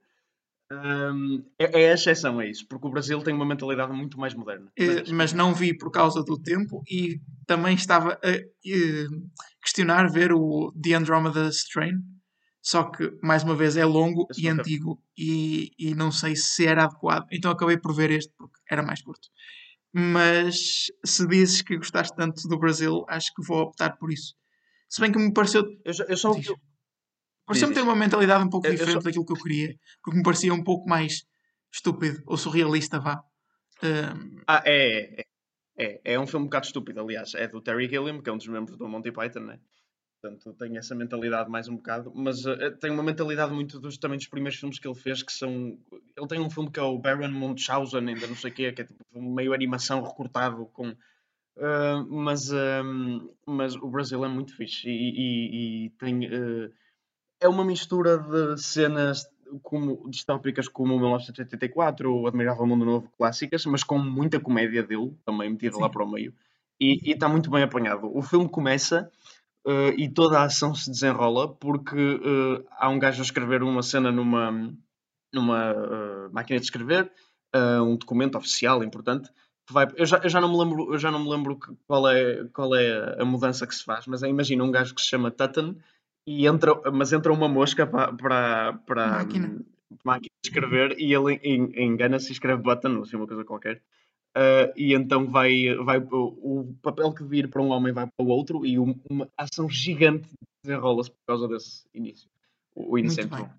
[0.69, 4.34] Um, é, é, a exceção a isso, porque o Brasil tem uma mentalidade muito mais
[4.34, 4.69] moderna.
[4.77, 9.08] É, mas não vi por causa do tempo e também estava a, a
[9.63, 11.95] questionar ver o The Andromeda Strain,
[12.62, 16.84] só que mais uma vez é longo e antigo e, e não sei se era
[16.84, 19.30] adequado, então acabei por ver este porque era mais curto.
[19.93, 24.36] Mas se dizes que gostaste tanto do Brasil, acho que vou optar por isso.
[24.89, 25.63] Se bem que me pareceu.
[25.84, 26.32] Eu, eu só,
[27.47, 28.99] Pareceu-me ter uma mentalidade um pouco diferente só...
[28.99, 31.23] daquilo que eu queria, porque me parecia um pouco mais
[31.73, 33.23] estúpido ou surrealista, vá.
[33.81, 34.41] Um...
[34.45, 35.25] Ah, é, é,
[35.77, 36.01] é.
[36.03, 37.33] É um filme um bocado estúpido, aliás.
[37.36, 39.60] É do Terry Gilliam, que é um dos membros do Monty Python, né?
[40.21, 44.17] Portanto, tem essa mentalidade mais um bocado, mas uh, tem uma mentalidade muito dos, também
[44.17, 45.77] dos primeiros filmes que ele fez, que são...
[46.17, 48.81] Ele tem um filme que é o Baron Munchausen, ainda não sei o quê, que
[48.81, 50.89] é tipo meio animação recortado com...
[50.89, 56.27] Uh, mas, uh, mas o Brasil é muito fixe e, e, e tem
[57.39, 59.28] é uma mistura de cenas
[59.62, 65.15] como, distópicas como o 1984 ou Admirável Mundo Novo, clássicas, mas com muita comédia dele,
[65.26, 66.34] também metida lá para o meio.
[66.80, 68.15] E está muito bem apanhado.
[68.15, 69.10] O filme começa
[69.65, 73.82] uh, e toda a ação se desenrola porque uh, há um gajo a escrever uma
[73.82, 74.52] cena numa,
[75.34, 77.12] numa uh, máquina de escrever,
[77.82, 79.32] um documento oficial importante.
[79.71, 82.45] Vai, eu, já, eu já não me lembro, eu já não me lembro qual é,
[82.54, 85.32] qual é a mudança que se faz, mas é, imagina um gajo que se chama
[85.32, 85.76] Tutton
[86.27, 89.61] e entra, mas entra uma mosca para, para, para máquina.
[90.03, 91.39] máquina de escrever e ele
[91.81, 93.81] engana-se e escreve button, assim, uma coisa qualquer.
[94.35, 98.27] Uh, e então vai, vai o, papel que vir para um homem vai para o
[98.27, 100.27] outro e uma ação gigante
[100.61, 102.29] desenrola-se por causa desse início.
[102.75, 103.49] O, o início Muito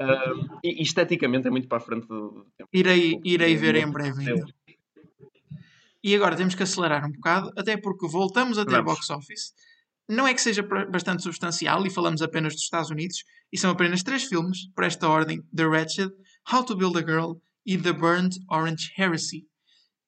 [0.00, 2.68] Um, e esteticamente é muito para a frente do tempo.
[2.72, 4.44] Irei, irei ver em breve ainda.
[6.02, 8.86] E agora temos que acelerar um bocado, até porque voltamos a ter Vamos.
[8.86, 9.54] box office.
[10.08, 14.02] Não é que seja bastante substancial, e falamos apenas dos Estados Unidos, e são apenas
[14.02, 16.12] três filmes, por esta ordem: The Wretched,
[16.52, 17.32] How to Build a Girl
[17.64, 19.46] e The Burnt Orange Heresy.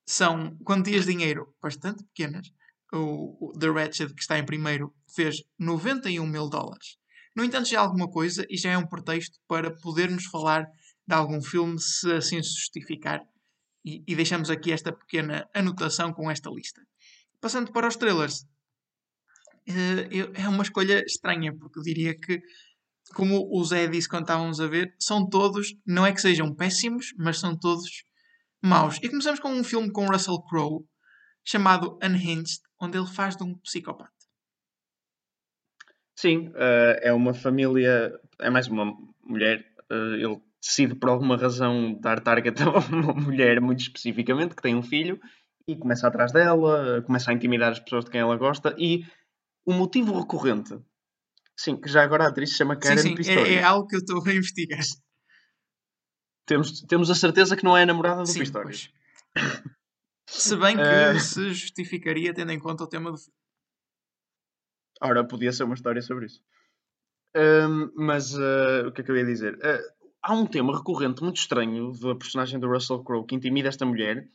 [0.04, 2.48] São quantias de dinheiro bastante pequenas.
[2.92, 6.98] O, o The Wretched, que está em primeiro, fez 91 mil dólares.
[7.34, 10.66] No entanto, já é alguma coisa e já é um pretexto para podermos falar
[11.06, 13.20] de algum filme, se assim se justificar.
[13.84, 16.82] E, e deixamos aqui esta pequena anotação com esta lista.
[17.40, 18.44] Passando para os trailers,
[20.34, 22.40] é uma escolha estranha, porque eu diria que,
[23.14, 27.12] como o Zé disse quando estávamos a ver, são todos, não é que sejam péssimos,
[27.18, 28.04] mas são todos
[28.62, 28.98] maus.
[29.02, 30.84] E começamos com um filme com Russell Crowe,
[31.44, 34.10] chamado Unhinged, onde ele faz de um psicopata.
[36.18, 39.64] Sim, eh, é uma família, é mais uma mulher.
[39.90, 44.74] eh, ele decide por alguma razão dar target a uma mulher muito especificamente, que tem
[44.74, 45.20] um filho,
[45.68, 49.04] e começa atrás dela, começa a intimidar as pessoas de quem ela gosta, e
[49.66, 50.78] o motivo recorrente,
[51.56, 53.48] sim, que já agora a atriz se chama Karen sim, sim, Pistorius.
[53.48, 54.80] é, é algo que eu estou a investigar.
[56.46, 58.88] Temos, temos a certeza que não é a namorada do Sim, Pistorius.
[59.34, 59.62] pois.
[60.28, 61.18] Se bem que Eh.
[61.18, 63.32] se justificaria tendo em conta o tema do filme.
[65.02, 66.40] Ora, podia ser uma história sobre isso.
[67.34, 69.58] Ahm, mas ah, o que é que eu ia dizer?
[69.62, 69.80] Ah,
[70.22, 74.26] há um tema recorrente muito estranho da personagem do Russell Crowe que intimida esta mulher,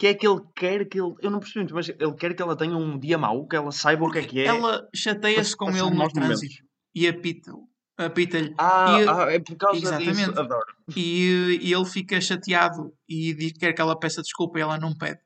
[0.00, 1.14] que é que ele quer que ele.
[1.20, 3.70] Eu não percebi muito, mas ele quer que ela tenha um dia mau, que ela
[3.70, 4.46] saiba o que é que é.
[4.46, 7.68] Ela chateia-se com ele no trânsito e apita-o.
[7.98, 8.54] Apita-lhe.
[8.58, 10.10] Ah, E- ah, é por causa disso.
[10.10, 10.40] Exatamente.
[10.40, 10.74] Adoro.
[10.96, 14.78] E, e ele fica chateado e diz que quer que ela peça desculpa e ela
[14.78, 15.20] não pede.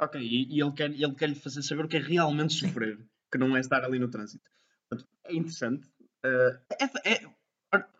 [0.00, 2.98] Ok, e, e ele, quer, ele quer lhe fazer saber o que é realmente sofrer,
[3.30, 4.42] que não é estar ali no trânsito.
[4.88, 5.88] Portanto, é interessante.
[6.24, 6.60] Ah,
[7.04, 7.26] é- é-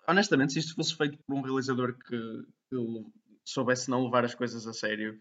[0.08, 2.16] honestamente, se isto fosse feito por um realizador que,
[2.68, 2.76] que
[3.44, 5.18] soubesse não levar as coisas a sério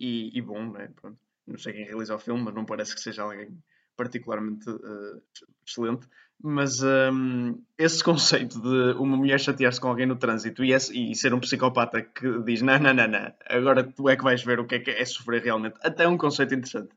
[0.00, 0.90] e, e bom, né?
[1.00, 1.18] Pronto.
[1.46, 3.62] Não sei quem realiza o filme, mas não parece que seja alguém
[3.96, 5.20] particularmente ah,
[5.66, 6.06] excelente.
[6.42, 11.14] Mas ahm, esse conceito de uma mulher chatear-se com alguém no trânsito e, esse- e
[11.14, 14.58] ser um psicopata que diz: não, não, não, não, agora tu é que vais ver
[14.60, 16.90] o que é que é sofrer realmente, até é um conceito interessante.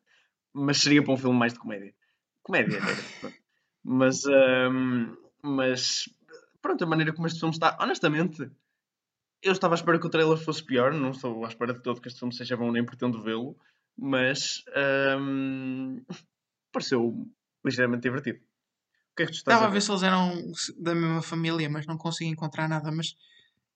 [0.54, 1.94] Mas seria para um filme mais de comédia.
[2.44, 2.80] Comédia,
[3.20, 3.38] pronto.
[3.84, 6.10] Mas, ahm, mas
[6.62, 8.50] pronto, a maneira como este filme está, honestamente,
[9.46, 12.02] eu estava à espera que o trailer fosse pior, não estou à espera de todo
[12.02, 13.56] que este filme seja bom, nem pretendo vê-lo,
[13.96, 16.02] mas ahm,
[16.72, 17.28] pareceu
[17.64, 18.40] ligeiramente divertido.
[18.40, 21.70] O que é que tu estás Estava a ver se eles eram da mesma família,
[21.70, 22.92] mas não consegui encontrar nada.
[22.92, 23.16] Mas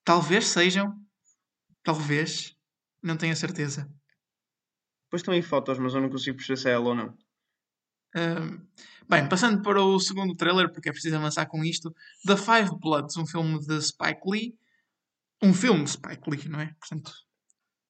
[0.04, 0.94] talvez sejam.
[1.82, 2.54] Talvez.
[3.02, 3.88] Não tenho a certeza.
[5.04, 7.16] Depois estão aí fotos, mas eu não consigo perceber se é ela ou não.
[8.14, 8.60] Ahm,
[9.08, 11.94] bem, passando para o segundo trailer, porque é preciso avançar com isto:
[12.26, 14.59] The Five Bloods, um filme de Spike Lee.
[15.42, 16.74] Um filme de Spike Lee, não é?
[16.78, 17.12] Portanto,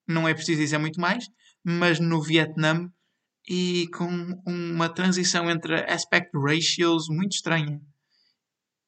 [0.06, 1.26] não é preciso dizer muito mais,
[1.64, 2.90] mas no Vietnã
[3.48, 4.08] e com
[4.46, 7.80] uma transição entre aspect ratios muito estranha.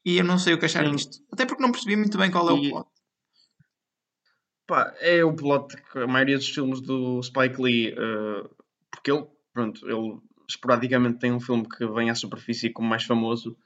[0.05, 0.93] E eu não sei o que achar Sim.
[0.93, 1.19] disto.
[1.33, 2.89] Até porque não percebi muito bem qual é o plot.
[4.67, 8.49] Pá, é o plot que a maioria dos filmes do Spike Lee, eh,
[8.91, 13.57] porque ele, pronto, ele esporadicamente tem um filme que vem à superfície como mais famoso,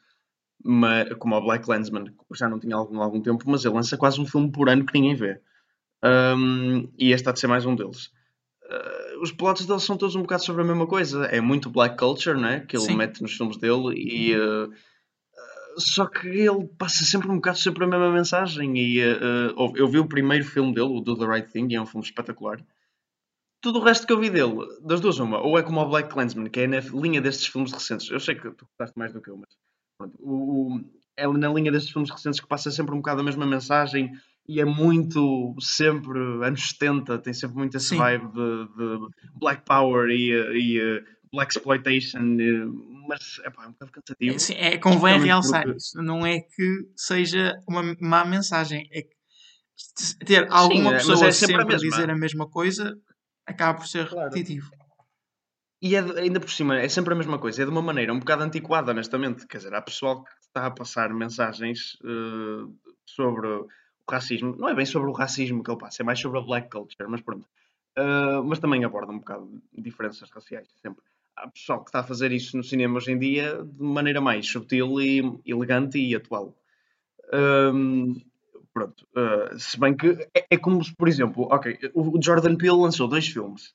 [0.62, 4.21] mas, como o Black Landsman, já não tinha algum, algum tempo, mas ele lança quase
[4.21, 5.40] um filme por ano que ninguém vê.
[6.05, 8.07] Um, e este há de ser mais um deles.
[8.64, 11.25] Uh, os plots deles são todos um bocado sobre a mesma coisa.
[11.27, 12.61] É muito black culture, né?
[12.61, 12.97] Que ele Sim.
[12.97, 14.37] mete nos filmes dele e.
[14.37, 14.73] uh,
[15.79, 18.77] só que ele passa sempre um bocado sempre a mesma mensagem.
[18.77, 21.81] E uh, eu vi o primeiro filme dele, o Do the Right Thing, e é
[21.81, 22.61] um filme espetacular.
[23.61, 26.09] Tudo o resto que eu vi dele, das duas, uma, ou é como o Black
[26.09, 28.11] Clansman, que é na linha destes filmes recentes.
[28.11, 29.49] Eu sei que tu gostaste mais do que eu, mas
[30.21, 30.81] o,
[31.17, 34.13] é na linha destes filmes recentes que passa sempre um bocado a mesma mensagem
[34.49, 37.97] e é muito sempre anos 70, tem sempre muito esse Sim.
[37.97, 42.21] vibe de, de Black Power e, e, Black Exploitation,
[43.09, 44.39] mas epá, é um bocado cansativo.
[44.39, 46.01] Sim, é, convém realçar porque- isso.
[46.01, 48.89] Não é que seja uma má mensagem.
[48.93, 49.17] É que
[50.25, 52.97] ter alguma é, mas pessoa é sempre sempre, a a dizer a mesma coisa
[53.45, 54.29] acaba por ser Claro.
[54.31, 54.71] repetitivo.
[55.83, 58.12] E é de- ainda por cima, é sempre a mesma coisa, é de uma maneira
[58.12, 59.47] um bocado antiquada, honestamente.
[59.47, 62.67] Quer dizer, há pessoal que está a passar mensagens eh,
[63.05, 63.69] sobre o
[64.11, 64.57] racismo.
[64.57, 67.09] Não é bem sobre o racismo que ele passa, é mais sobre a black culture,
[67.09, 67.47] mas pronto.
[67.97, 71.03] Eh, mas também aborda um bocado diferenças raciais, sempre.
[71.37, 74.47] Há pessoal que está a fazer isso no cinema hoje em dia de maneira mais
[74.49, 76.57] subtil e elegante e atual.
[77.33, 78.15] Ahm,
[78.73, 79.07] pronto.
[79.17, 83.27] eh, se bem que é, é como por exemplo, ok, o Jordan Peele lançou dois
[83.27, 83.75] filmes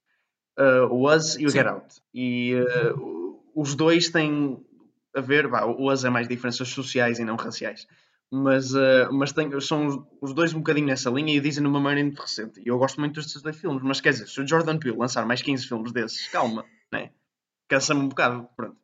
[0.61, 1.57] uh, o Us e o Sim.
[1.57, 2.01] Get Out.
[2.13, 4.63] E uh, os dois têm
[5.15, 7.87] a ver, vá, o Us é mais diferenças sociais e não raciais.
[8.33, 11.81] Mas, uh, mas tem, são os dois um bocadinho nessa linha e dizem de uma
[11.81, 12.61] maneira muito recente.
[12.61, 15.25] E eu gosto muito destes dois filmes, mas quer dizer, se o Jordan Peele lançar
[15.25, 17.11] mais 15 filmes desses, calma, né?
[17.67, 18.77] Cansa-me um bocado, pronto.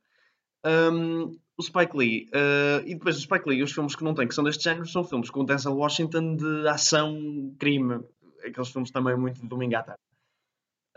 [0.66, 4.28] Um, o Spike Lee, uh, e depois o Spike Lee, os filmes que não tem,
[4.28, 8.02] que são deste género, são filmes com o Denzel Washington de ação, crime,
[8.46, 10.02] aqueles filmes também muito de domingo à tarde.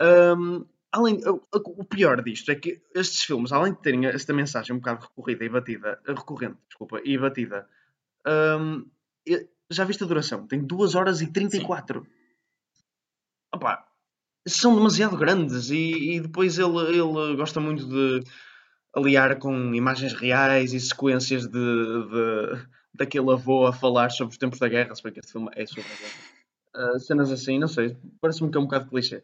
[0.01, 4.75] Um, além, o, o, pior disto é que estes filmes, além de terem esta mensagem
[4.75, 7.67] um bocado recorrida e batida, recorrente, desculpa, e batida,
[8.57, 8.85] um,
[9.69, 10.47] já viste a duração?
[10.47, 12.05] Tem 2 horas e 34.
[13.53, 13.85] Opa,
[14.47, 18.23] são demasiado grandes e, e, depois ele, ele gosta muito de
[18.95, 24.59] aliar com imagens reais e sequências de, de daquele avô a falar sobre os tempos
[24.59, 26.95] da guerra, se bem que este filme é sobre a guerra.
[26.95, 29.23] Uh, cenas assim, não sei, parece-me que é um bocado clichê.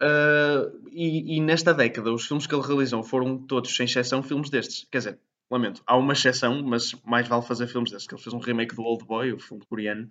[0.00, 4.48] Uh, e, e, nesta década, os filmes que ele realizou foram todos, sem exceção, filmes
[4.50, 4.86] destes.
[4.90, 5.18] Quer dizer,
[5.50, 8.06] lamento, há uma exceção, mas mais vale fazer filmes destes.
[8.06, 10.08] Que ele fez um remake do Old Boy, o filme coreano,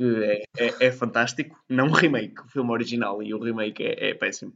[0.00, 1.58] é, é, é fantástico.
[1.68, 4.54] Não um remake, o filme original, e o remake é, é péssimo.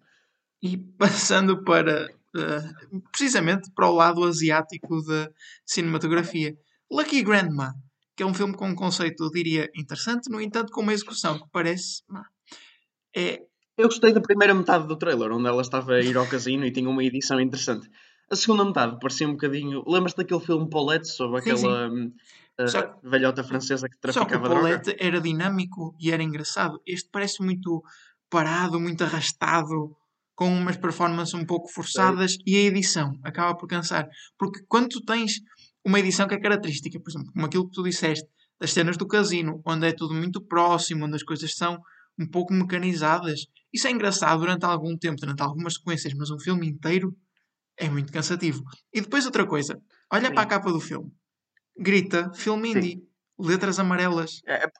[0.62, 2.06] E passando para,
[2.37, 5.30] uh, precisamente, para o lado asiático da
[5.64, 6.56] cinematografia,
[6.90, 7.74] Lucky Grandma,
[8.16, 11.38] que é um filme com um conceito, eu diria, interessante, no entanto, com uma execução
[11.38, 12.02] que parece.
[13.14, 13.42] É...
[13.77, 16.73] Eu gostei da primeira metade do trailer, onde ela estava a ir ao casino e
[16.73, 17.91] tinha uma edição interessante.
[18.31, 19.85] A segunda metade parecia um bocadinho.
[19.87, 22.12] Lembras-te daquele filme Paulette sobre aquela sim, sim.
[22.59, 26.81] Uh, só, velhota francesa que traficava só que o Paulette era dinâmico e era engraçado.
[26.87, 27.83] Este parece muito
[28.31, 29.95] parado, muito arrastado,
[30.35, 32.39] com umas performances um pouco forçadas Sim.
[32.47, 34.09] e a edição acaba por cansar.
[34.39, 35.41] Porque quando tu tens
[35.85, 38.27] uma edição que é característica, por exemplo, como aquilo que tu disseste,
[38.59, 41.79] das cenas do casino, onde é tudo muito próximo, onde as coisas são
[42.19, 46.67] um pouco mecanizadas, isso é engraçado durante algum tempo, durante algumas sequências, mas um filme
[46.67, 47.15] inteiro
[47.77, 48.65] é muito cansativo.
[48.93, 49.79] E depois outra coisa,
[50.11, 50.35] olha Sim.
[50.35, 51.12] para a capa do filme,
[51.79, 53.07] grita filme indie, Sim.
[53.39, 54.41] letras amarelas.
[54.47, 54.71] É, é,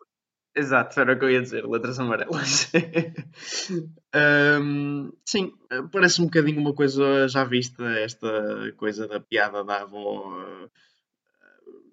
[0.57, 2.73] exato, era o que eu ia dizer, letras amarelas.
[4.63, 5.53] um, sim,
[5.93, 10.71] parece um bocadinho uma coisa já vista, esta coisa da piada da avó uh,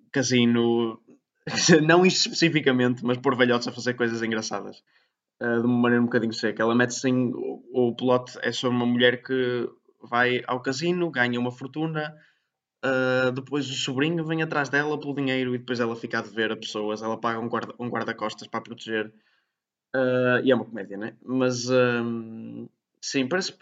[0.10, 1.02] casino,
[1.86, 4.82] não isto especificamente, mas por velhotes a fazer coisas engraçadas.
[5.42, 6.64] Uh, de uma maneira um bocadinho seca.
[6.64, 7.32] Ela mete-se em.
[7.34, 9.70] O, o plot é sobre uma mulher que
[10.04, 12.16] vai ao casino, ganha uma fortuna,
[12.86, 16.52] uh, depois o sobrinho vem atrás dela pelo dinheiro e depois ela fica a dever
[16.52, 18.16] a pessoas, ela paga um guarda-costas um guarda
[18.52, 19.14] para proteger.
[19.96, 21.16] Uh, e é uma comédia, né?
[21.24, 22.68] Mas um,
[23.00, 23.54] sim, parece.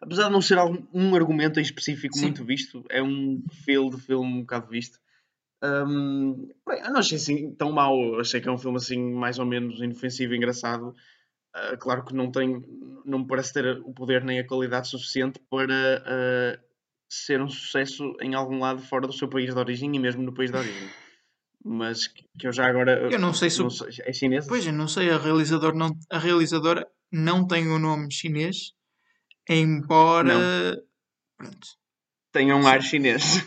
[0.00, 2.26] Apesar de não ser algum, um argumento em específico sim.
[2.26, 5.00] muito visto, é um feel de filme um bocado visto.
[5.62, 9.38] Um, bem, eu não achei assim tão mau, achei que é um filme assim mais
[9.38, 10.94] ou menos inofensivo e engraçado.
[11.56, 12.62] Uh, claro que não tem,
[13.04, 16.62] não me parece ter o poder nem a qualidade suficiente para uh,
[17.08, 20.32] ser um sucesso em algum lado fora do seu país de origem e mesmo no
[20.32, 20.88] país de origem.
[21.64, 23.10] Mas que, eu já agora.
[23.10, 23.60] Eu não sei se.
[23.60, 24.46] Não sei, é chinês?
[24.46, 25.10] Pois, eu não sei.
[25.10, 28.72] A, realizador não, a realizadora não tem o um nome chinês,
[29.48, 30.34] embora.
[30.34, 30.82] Não.
[31.36, 31.68] Pronto.
[32.32, 33.42] Tem um ar chinês.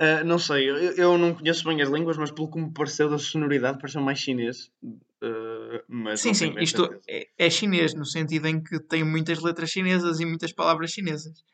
[0.00, 3.08] uh, não sei, eu, eu, não conheço bem as línguas, mas pelo que me pareceu
[3.08, 4.70] da sonoridade, pareceu mais chinês.
[5.88, 10.20] Mas sim, sim, isto é, é, chinês, no sentido em que tem muitas letras chinesas
[10.20, 11.44] e muitas palavras chinesas.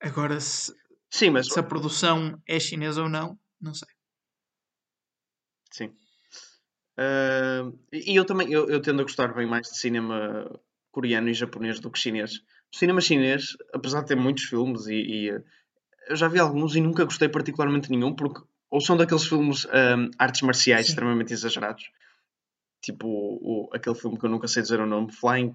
[0.00, 0.72] Agora, se,
[1.10, 1.48] sim, mas...
[1.48, 3.88] se a produção é chinesa ou não, não sei.
[5.70, 5.86] Sim.
[6.96, 10.60] Uh, e eu também eu, eu tendo a gostar bem mais de cinema
[10.92, 12.36] coreano e japonês do que chinês.
[12.72, 15.28] O cinema chinês, apesar de ter muitos filmes e, e
[16.08, 20.10] eu já vi alguns e nunca gostei particularmente nenhum, porque ou são daqueles filmes um,
[20.18, 20.92] artes marciais Sim.
[20.92, 21.84] extremamente exagerados,
[22.84, 25.54] tipo o, aquele filme que eu nunca sei dizer o nome, Flying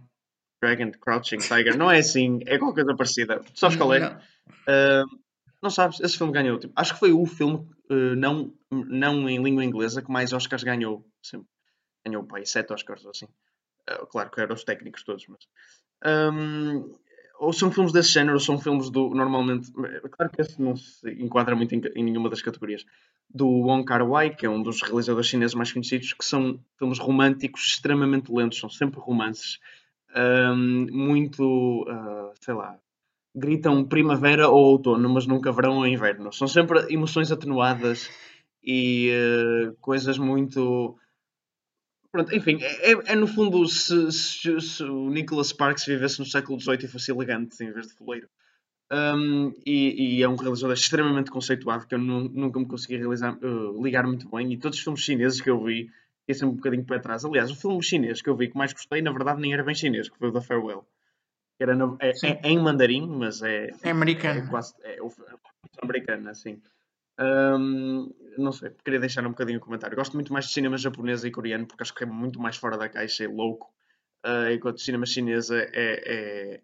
[0.61, 3.41] Dragon, Crouching Tiger, não é assim, é qualquer coisa parecida.
[3.53, 3.99] Sabes qual é?
[3.99, 5.19] Não, uh,
[5.61, 5.99] não sabes?
[5.99, 6.59] Esse filme ganhou.
[6.59, 10.63] Tipo, acho que foi o filme uh, não, não em língua inglesa que mais Oscars
[10.63, 11.05] ganhou.
[11.23, 11.47] Sempre.
[12.05, 13.27] Ganhou pai, sete Oscars ou assim.
[13.89, 15.47] Uh, claro que eram os técnicos todos, mas.
[16.05, 16.97] Um,
[17.39, 19.09] ou são filmes desse género, ou são filmes do.
[19.11, 19.71] Normalmente.
[19.71, 22.85] Claro que esse não se enquadra muito em, em nenhuma das categorias.
[23.29, 26.99] Do Wong Kar Wai, que é um dos realizadores chineses mais conhecidos, que são filmes
[26.99, 29.59] românticos extremamente lentos, são sempre romances.
[30.15, 31.83] Um, muito.
[31.83, 32.77] Uh, sei lá.
[33.33, 36.33] Gritam primavera ou outono, mas nunca verão ou inverno.
[36.33, 38.09] São sempre emoções atenuadas
[38.61, 40.97] e uh, coisas muito
[42.11, 46.25] Pronto, enfim, é, é, é no fundo se, se, se, o Nicholas Sparks vivesse no
[46.25, 48.27] século XVIII e fosse elegante em vez de foleiro.
[48.91, 53.83] Um, e, e, é um realizador extremamente conceituado que eu nunca me consegui realizar, uh,
[53.83, 54.51] ligar muito bem.
[54.51, 55.91] E todos os filmes chineses que eu vi,
[56.21, 57.23] fiquei sempre um bocadinho para trás.
[57.23, 59.75] Aliás, o filme chinês que eu vi que mais gostei, na verdade, nem era bem
[59.75, 60.83] chinês, que foi o da Farewell.
[61.59, 63.69] Era é, é, em mandarim, mas é.
[63.83, 64.39] É americano.
[64.39, 64.73] É quase.
[64.81, 65.01] É, é
[65.83, 66.59] americana, assim.
[67.19, 69.95] Hum, não sei, queria deixar um bocadinho o comentário.
[69.95, 72.77] Gosto muito mais de cinema japonês e coreano porque acho que é muito mais fora
[72.77, 73.67] da caixa e louco.
[74.25, 76.61] Uh, enquanto o cinema chinês é, é,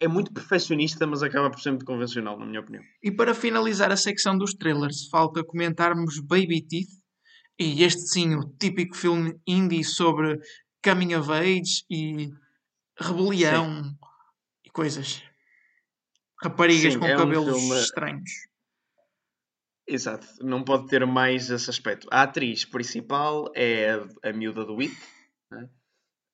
[0.00, 2.82] é muito perfeccionista, mas acaba por ser muito convencional, na minha opinião.
[3.02, 7.04] E para finalizar a secção dos trailers, falta comentarmos Baby Teeth.
[7.58, 10.40] E este sim, o típico filme indie sobre
[10.84, 12.28] coming of age e
[12.98, 13.96] rebelião sim.
[14.66, 15.22] e coisas.
[16.42, 17.80] Raparigas sim, com é cabelos um filme...
[17.80, 18.30] estranhos.
[19.86, 22.08] Exato, não pode ter mais esse aspecto.
[22.10, 24.96] A atriz principal é a, a miúda do It,
[25.50, 25.68] né?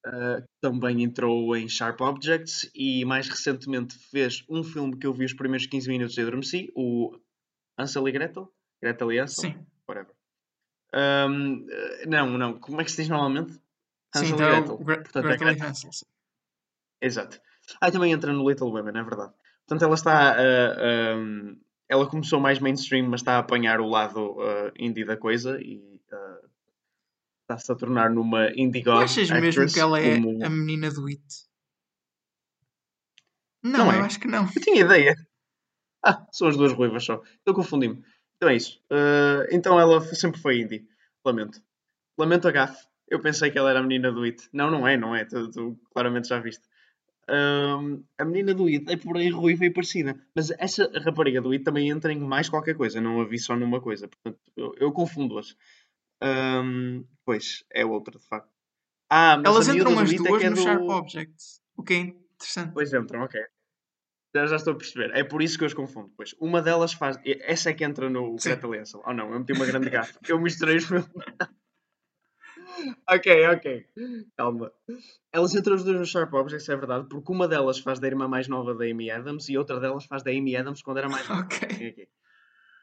[0.06, 5.24] uh, também entrou em Sharp Objects e mais recentemente fez um filme que eu vi
[5.24, 7.18] os primeiros 15 minutos e adormeci, o
[7.76, 8.52] Ansel e Gretel?
[8.80, 9.50] Gretel e Ansel?
[9.50, 9.66] Sim.
[9.88, 10.14] Whatever.
[10.94, 11.66] Um,
[12.06, 13.60] não, não, como é que se diz normalmente?
[14.14, 14.78] Ansel Sim, então, e Gretel.
[14.78, 15.90] Gre Portanto, Gretel é Gretel.
[17.02, 17.40] Exato.
[17.80, 19.32] Ah, também entra no Little Women, é verdade.
[19.66, 24.36] Portanto, ela está uh, um, ela começou mais mainstream, mas está a apanhar o lado
[24.38, 26.48] uh, indie da coisa e uh,
[27.42, 29.02] está-se a tornar numa indie god.
[29.02, 30.44] achas mesmo que ela é como...
[30.44, 31.24] a menina do It?
[33.60, 33.98] Não, não é?
[33.98, 34.44] eu acho que não.
[34.44, 35.16] Eu tinha ideia.
[36.02, 37.20] Ah, são as duas ruivas só.
[37.44, 38.02] Eu confundi-me.
[38.36, 38.80] Então é isso.
[38.88, 40.86] Uh, então ela sempre foi indie.
[41.24, 41.60] Lamento.
[42.16, 42.86] Lamento a gafe.
[43.08, 44.48] Eu pensei que ela era a menina do It.
[44.52, 45.24] Não, não é, não é.
[45.24, 46.62] Tu, tu claramente já viste.
[47.30, 50.18] Um, a menina do It é por aí ruiva e parecida.
[50.34, 53.00] Mas essa rapariga do It também entra em mais qualquer coisa.
[53.00, 54.08] Não a vi só numa coisa.
[54.08, 55.56] Portanto, eu, eu confundo-as.
[56.22, 58.50] Um, pois, é outra, de facto.
[59.08, 60.62] Ah, mas Elas entram as é duas é no do...
[60.62, 61.62] Sharp Objects.
[61.76, 62.72] O que é interessante.
[62.72, 63.40] Pois entram, ok.
[64.34, 65.10] Já, já estou a perceber.
[65.14, 66.12] É por isso que eu as confundo.
[66.16, 67.16] Pois, uma delas faz.
[67.24, 69.02] Essa é que entra no Greta Lensel.
[69.06, 70.18] Oh não, eu meti uma grande gafa.
[70.28, 71.04] Eu misturei os meus.
[73.08, 73.86] ok, ok.
[74.36, 74.72] Calma.
[75.32, 78.28] Elas entram as duas no Sharp Objects, é verdade, porque uma delas faz da irmã
[78.28, 81.28] mais nova da Amy Adams e outra delas faz da Amy Adams quando era mais
[81.28, 81.42] nova.
[81.42, 82.08] Ok.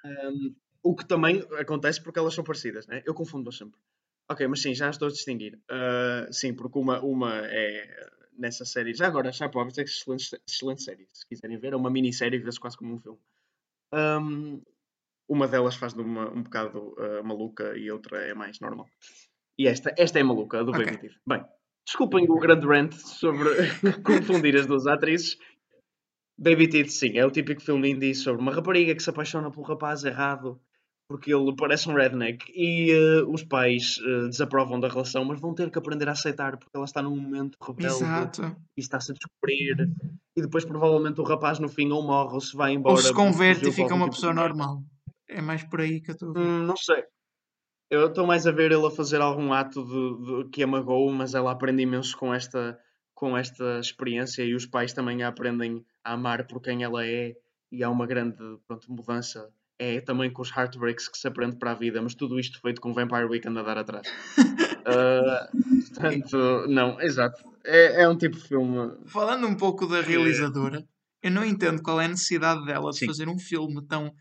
[0.05, 3.01] Um, o que também acontece porque elas são parecidas, né?
[3.05, 3.79] Eu confundo-as sempre.
[4.29, 5.55] Ok, mas sim, já estou a distinguir.
[5.69, 8.93] Uh, sim, porque uma, uma é nessa série.
[8.93, 11.07] Já agora, Sharp Objects é excelente, excelente série.
[11.11, 13.19] Se quiserem ver, é uma minissérie, vê-se quase como um filme.
[13.93, 14.61] Um,
[15.27, 18.87] uma delas faz de uma um bocado uh, maluca e outra é mais normal.
[19.57, 20.85] E esta, esta é maluca, a do okay.
[20.85, 21.15] Baby Teeth.
[21.27, 21.43] Bem,
[21.85, 23.49] desculpem o grande rant sobre
[24.03, 25.37] confundir as duas atrizes.
[26.37, 29.65] Baby Teeth, sim, é o típico filme indie sobre uma rapariga que se apaixona pelo
[29.65, 30.61] rapaz errado
[31.09, 35.53] porque ele parece um redneck e uh, os pais uh, desaprovam da relação, mas vão
[35.53, 38.55] ter que aprender a aceitar porque ela está num momento rebelde Exato.
[38.75, 39.89] e está-se a descobrir.
[40.35, 42.95] E depois, provavelmente, o rapaz no fim ou morre ou se vai embora.
[42.95, 44.83] Ou se converte e fica uma tipo pessoa normal.
[45.29, 46.37] É mais por aí que eu estou.
[46.37, 47.03] Hum, não sei.
[47.89, 51.11] Eu estou mais a ver ele a fazer algum ato de, de, que a magoou,
[51.11, 52.77] mas ela aprende imenso com esta,
[53.13, 57.35] com esta experiência e os pais também a aprendem a amar por quem ela é
[57.71, 59.49] e há uma grande pronto, mudança.
[59.79, 62.81] É também com os heartbreaks que se aprende para a vida, mas tudo isto feito
[62.81, 64.07] com Vampire Weekend a dar atrás.
[64.07, 65.47] uh,
[65.93, 67.43] portanto, não, exato.
[67.63, 68.97] É, é um tipo de filme.
[69.05, 70.83] Falando um pouco da realizadora,
[71.21, 73.05] eu não entendo qual é a necessidade dela de Sim.
[73.05, 74.13] fazer um filme tão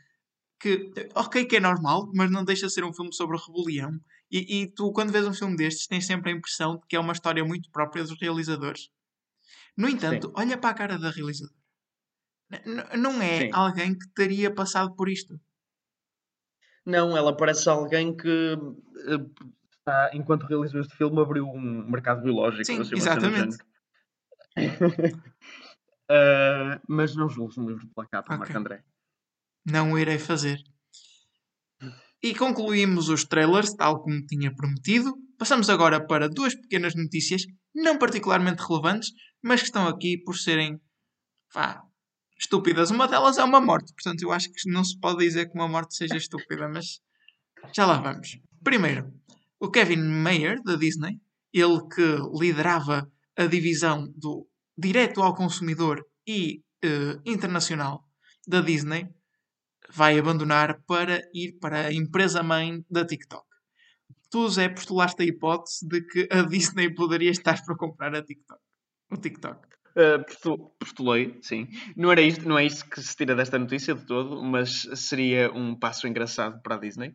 [0.58, 3.92] que, ok, que é normal, mas não deixa de ser um filme sobre rebelião.
[4.30, 7.00] E, e, tu, quando vês um filme destes, tens sempre a impressão de que é
[7.00, 8.90] uma história muito própria dos realizadores.
[9.76, 10.32] No entanto, Sim.
[10.36, 11.54] olha para a cara da realizadora.
[12.50, 13.50] N não é Sim.
[13.52, 15.38] alguém que teria passado por isto.
[16.84, 18.56] Não, ela parece alguém que,
[19.78, 22.64] está, eh, enquanto realizou este filme, abriu um mercado biológico.
[22.64, 23.56] Sim, assim, exatamente.
[26.08, 28.38] uh, mas não julgo um livro pela capa, okay.
[28.38, 28.84] Marco André.
[29.66, 30.62] Não o irei fazer.
[32.22, 35.14] E concluímos os trailers, tal como tinha prometido.
[35.38, 37.42] Passamos agora para duas pequenas notícias,
[37.74, 39.10] não particularmente relevantes,
[39.42, 40.80] mas que estão aqui por serem
[41.52, 41.82] vá,
[42.38, 42.90] estúpidas.
[42.90, 45.68] Uma delas é uma morte, portanto eu acho que não se pode dizer que uma
[45.68, 47.00] morte seja estúpida, mas
[47.74, 48.38] já lá vamos.
[48.62, 49.12] Primeiro,
[49.60, 51.20] o Kevin Mayer, da Disney,
[51.52, 58.04] ele que liderava a divisão do direto ao consumidor e uh, internacional
[58.46, 59.08] da Disney,
[59.92, 63.46] vai abandonar para ir para a empresa-mãe da TikTok.
[64.30, 68.60] Tu, Zé, postulaste a hipótese de que a Disney poderia estar para comprar a TikTok.
[69.10, 69.66] O TikTok.
[69.96, 71.68] Uh, postulei, sim.
[71.96, 75.50] Não, era isto, não é isto que se tira desta notícia de todo, mas seria
[75.52, 77.14] um passo engraçado para a Disney.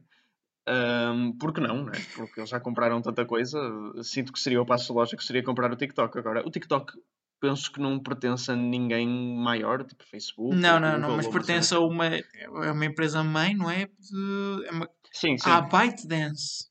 [0.68, 1.92] Um, porque não, né?
[2.16, 3.60] Porque eles já compraram tanta coisa.
[4.04, 6.18] Sinto que seria o passo lógico, seria comprar o TikTok.
[6.18, 6.94] Agora, o TikTok
[7.42, 10.56] penso que não pertence a ninguém maior, tipo Facebook.
[10.56, 13.88] Não, não, Google, não, mas pertence a uma, é uma empresa mãe, não é?
[13.88, 15.50] De, é uma, sim, sim.
[15.50, 16.70] A ByteDance.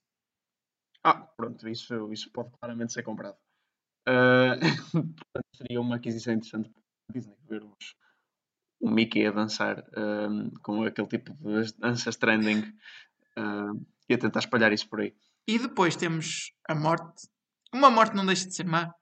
[1.05, 3.37] Ah, pronto, isso, isso pode claramente ser comprado.
[4.09, 4.57] Uh,
[5.55, 7.95] seria uma aquisição interessante para a Disney ver os,
[8.81, 12.65] o Mickey a dançar um, com aquele tipo de danças trending
[13.37, 15.15] um, e a tentar espalhar isso por aí.
[15.47, 17.29] E depois temos a morte.
[17.73, 18.93] Uma morte não deixa de ser má.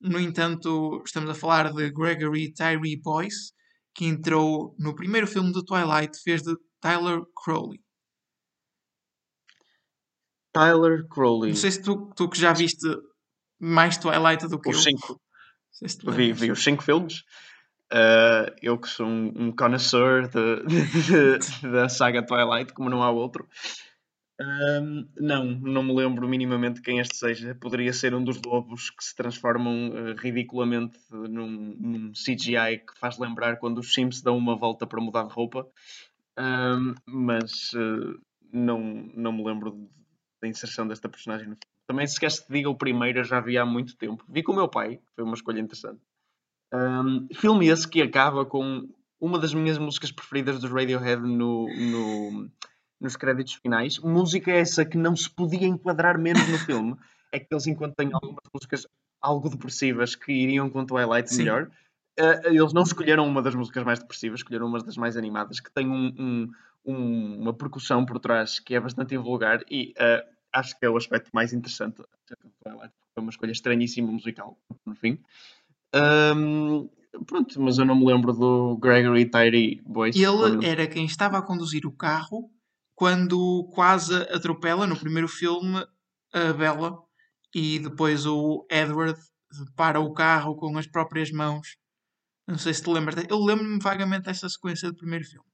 [0.00, 3.52] No entanto, estamos a falar de Gregory Tyree Boyce,
[3.94, 7.80] que entrou no primeiro filme do Twilight, fez de Tyler Crowley.
[10.52, 11.50] Tyler Crowley.
[11.50, 12.86] Não sei se tu, tu que já viste
[13.58, 14.82] mais Twilight do que os eu.
[14.82, 15.20] cinco.
[15.70, 17.20] se Vi, vi os cinco filmes.
[17.92, 23.02] Uh, eu que sou um, um connoisseur de- de- de- da saga Twilight, como não
[23.02, 23.46] há outro.
[24.38, 27.54] Um, não, não me lembro minimamente quem este seja.
[27.54, 33.18] Poderia ser um dos lobos que se transformam uh, ridiculamente num, num CGI que faz
[33.18, 35.66] lembrar quando os Sims dão uma volta para mudar de roupa.
[36.38, 38.20] Um, mas uh,
[38.52, 38.80] não,
[39.14, 39.88] não me lembro
[40.42, 41.76] da inserção desta personagem no filme.
[41.86, 44.24] Também, se queres que diga o primeiro, eu já vi há muito tempo.
[44.28, 46.00] Vi com o meu pai, foi uma escolha interessante.
[46.74, 48.86] Um, filme esse que acaba com
[49.20, 52.50] uma das minhas músicas preferidas dos Radiohead no, no-
[53.00, 53.98] nos créditos finais.
[53.98, 56.96] Música essa que não se podia enquadrar menos no filme.
[57.32, 58.86] É que eles, enquanto têm algumas músicas
[59.20, 61.38] algo depressivas que iriam com Twilight Sim.
[61.38, 61.68] melhor,
[62.16, 65.70] eh, eles não escolheram uma das músicas mais depressivas, escolheram uma das mais animadas, que
[65.70, 66.50] tem um- um-
[66.86, 70.96] um- uma percussão por trás que é bastante invulgar e eh, acho que é o
[70.96, 72.06] aspecto mais interessante do
[72.62, 72.94] Twilight.
[73.12, 75.18] Foi uma escolha estranhíssima musical, no fim.
[75.92, 76.88] Ahm,
[77.26, 80.22] pronto, mas eu não me lembro do Gregory Tyree Boyce.
[80.22, 82.50] Ele era quem estava a conduzir o carro
[82.96, 85.86] quando quase atropela no primeiro filme
[86.32, 86.98] a Bella
[87.54, 89.20] e depois o Edward
[89.76, 91.76] para o carro com as próprias mãos.
[92.48, 93.14] Não sei se te lembras.
[93.28, 95.46] Eu lembro-me vagamente dessa sequência do primeiro filme.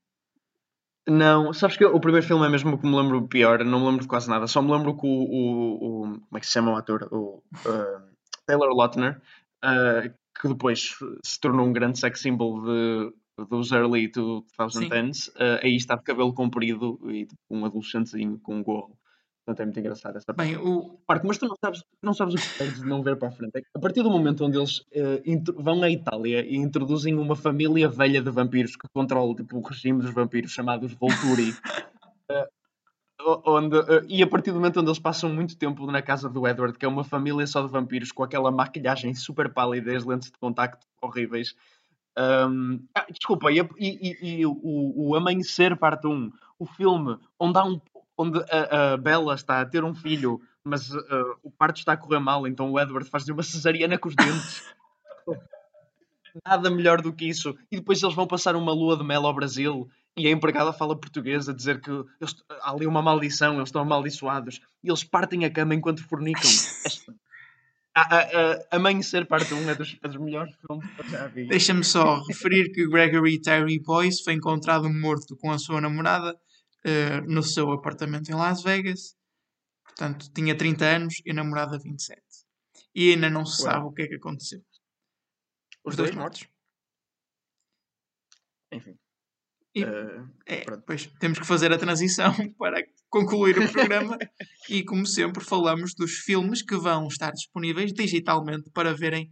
[1.07, 3.85] Não, sabes que o primeiro filme é mesmo o que me lembro pior, não me
[3.87, 6.53] lembro de quase nada, só me lembro que o, o- o- como é que se
[6.53, 7.09] chama o ator?
[7.11, 8.07] O ah,
[8.45, 9.21] Taylor Lautner,
[9.61, 10.01] ah,
[10.39, 13.13] que depois se tornou um grande sex symbol de,
[13.49, 18.63] dos early 2010s, ah, aí está de cabelo comprido e tipo, um adolescentezinho com um
[18.63, 18.97] gorro.
[19.45, 22.37] Portanto, é muito engraçado essa Bem, o, Marco, mas tu não sabes, não sabes o
[22.37, 23.51] que queres de não ver para a frente.
[23.57, 24.81] É a partir do momento onde eles
[25.25, 29.61] intro- vão à Itália e introduzem uma família velha de vampiros que controla tipo, o
[29.61, 31.53] regime dos vampiros chamados Volturi,
[33.21, 36.29] o- onde, eh, e a partir do momento onde eles passam muito tempo na casa
[36.29, 39.95] do Edward, que é uma família só de vampiros com aquela maquilhagem super pálida e
[39.97, 41.53] as lentes de contacto horríveis.
[42.15, 47.65] Ahm, ah, desculpa, e, e- e- o, o Amanhecer, parte 1, o filme onde, há
[47.65, 47.81] um,
[48.17, 51.97] onde a, a Bella está a ter um filho, mas ah, o parto está a
[51.97, 54.63] correr mal, então o Edward faz uma cesariana com os dentes.
[56.45, 57.55] Nada melhor do que isso.
[57.71, 59.87] E depois eles vão passar uma lua de mel ao Brasil
[60.17, 63.81] e a empregada fala português a dizer que eles- há ali uma maldição, eles estão
[63.83, 66.41] amaldiçoados e eles partem a cama enquanto fornicam.
[67.95, 71.05] Esta- A, a, a- Amanhecer, parte 1 é dos, é dos melhores filmes que eu
[71.09, 71.47] já vi.
[71.47, 76.35] Deixa-me só referir que Gregory Tyree Boyce foi encontrado morto com a sua namorada
[76.83, 79.15] eh, no seu apartamento em Las Vegas.
[79.85, 82.19] Portanto, tinha 30 anos e a namorada 27.
[82.95, 83.71] E ainda não se Ué.
[83.71, 84.61] sabe o que é que aconteceu.
[85.85, 86.47] Os dois mortos?
[88.71, 88.97] Enfim.
[89.75, 92.77] E- Eh, É, pois temos que fazer a transição para
[93.09, 94.17] concluir o programa
[94.69, 99.31] e, como sempre, falamos dos filmes que vão estar disponíveis digitalmente para verem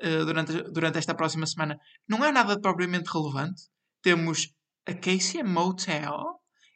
[0.00, 1.78] eh, durante, durante esta próxima semana.
[2.08, 3.62] Não é nada propriamente relevante.
[4.02, 4.48] Temos
[4.86, 6.16] Acacia Motel,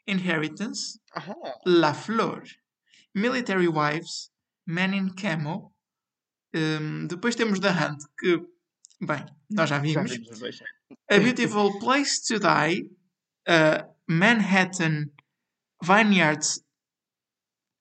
[0.06, 1.34] Inheritance, ahá.
[1.66, 2.42] La Flor,
[3.14, 4.30] Military Wives,
[4.66, 5.72] Men in Camo.
[6.54, 8.36] Hum, depois temos The Hunt, que,
[9.00, 10.10] bem, nós já Já vimos.
[10.10, 10.58] vimos os dois.
[11.10, 12.90] A Beautiful Place to Die,
[13.48, 15.10] uh, Manhattan
[15.82, 16.62] Vineyards.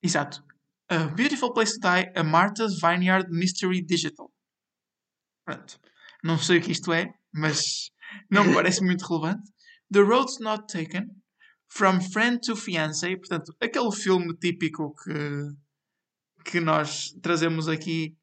[0.03, 0.43] Exato.
[0.89, 4.31] A Beautiful Place to Die, a Martha's Vineyard Mystery Digital.
[5.45, 5.79] Pronto.
[6.23, 7.91] Não sei o que isto é, mas
[8.29, 9.51] não me parece muito relevante.
[9.91, 11.09] The Road's Not Taken,
[11.69, 18.15] From Friend to Fiancé, portanto, aquele filme típico que, que nós trazemos aqui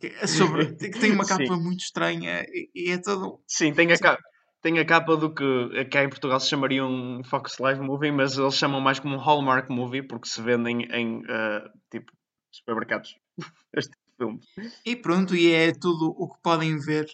[0.00, 1.62] que é sobre, que tem uma capa Sim.
[1.62, 4.22] muito estranha e, e é todo Sim, tem a, capa,
[4.62, 8.36] tem a capa do que cá em Portugal se chamaria um Fox Live Movie, mas
[8.36, 12.12] eles chamam mais como um Hallmark Movie porque se vendem em eh, tipo
[12.50, 13.18] supermercados.
[13.74, 14.40] Este filme.
[14.84, 17.06] E pronto, e é tudo o que podem ver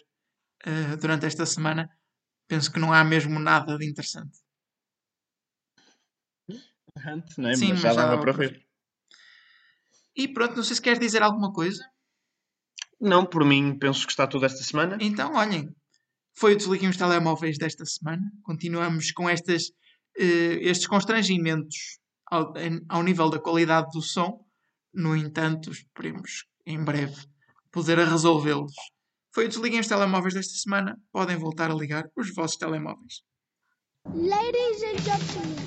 [0.65, 1.89] eh, durante esta semana.
[2.47, 4.39] Penso que não há mesmo nada de interessante.
[6.49, 7.55] Hunt, não é?
[7.55, 8.65] Sim, mas já já dava para ver.
[10.15, 11.83] E pronto, não sei se queres dizer alguma coisa.
[12.99, 14.97] Não, por mim, penso que está tudo esta semana.
[14.99, 15.75] Então, olhem,
[16.39, 18.21] foi o Desliguem os Telemóveis desta semana.
[18.43, 19.63] Continuamos com estas,
[20.17, 24.39] eh, estes constrangimentos ao, em- ao nível da qualidade do som.
[24.93, 27.15] No entanto, esperemos em breve
[27.71, 28.73] poder resolvê-los
[29.33, 30.97] Foi o Desliguem os Telemóveis desta semana.
[31.11, 33.21] Podem voltar a ligar os vossos telemóveis.
[34.07, 35.57] Ladies and gentlemen.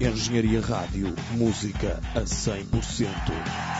[0.00, 3.75] Engenharia Rádio, música a 100%.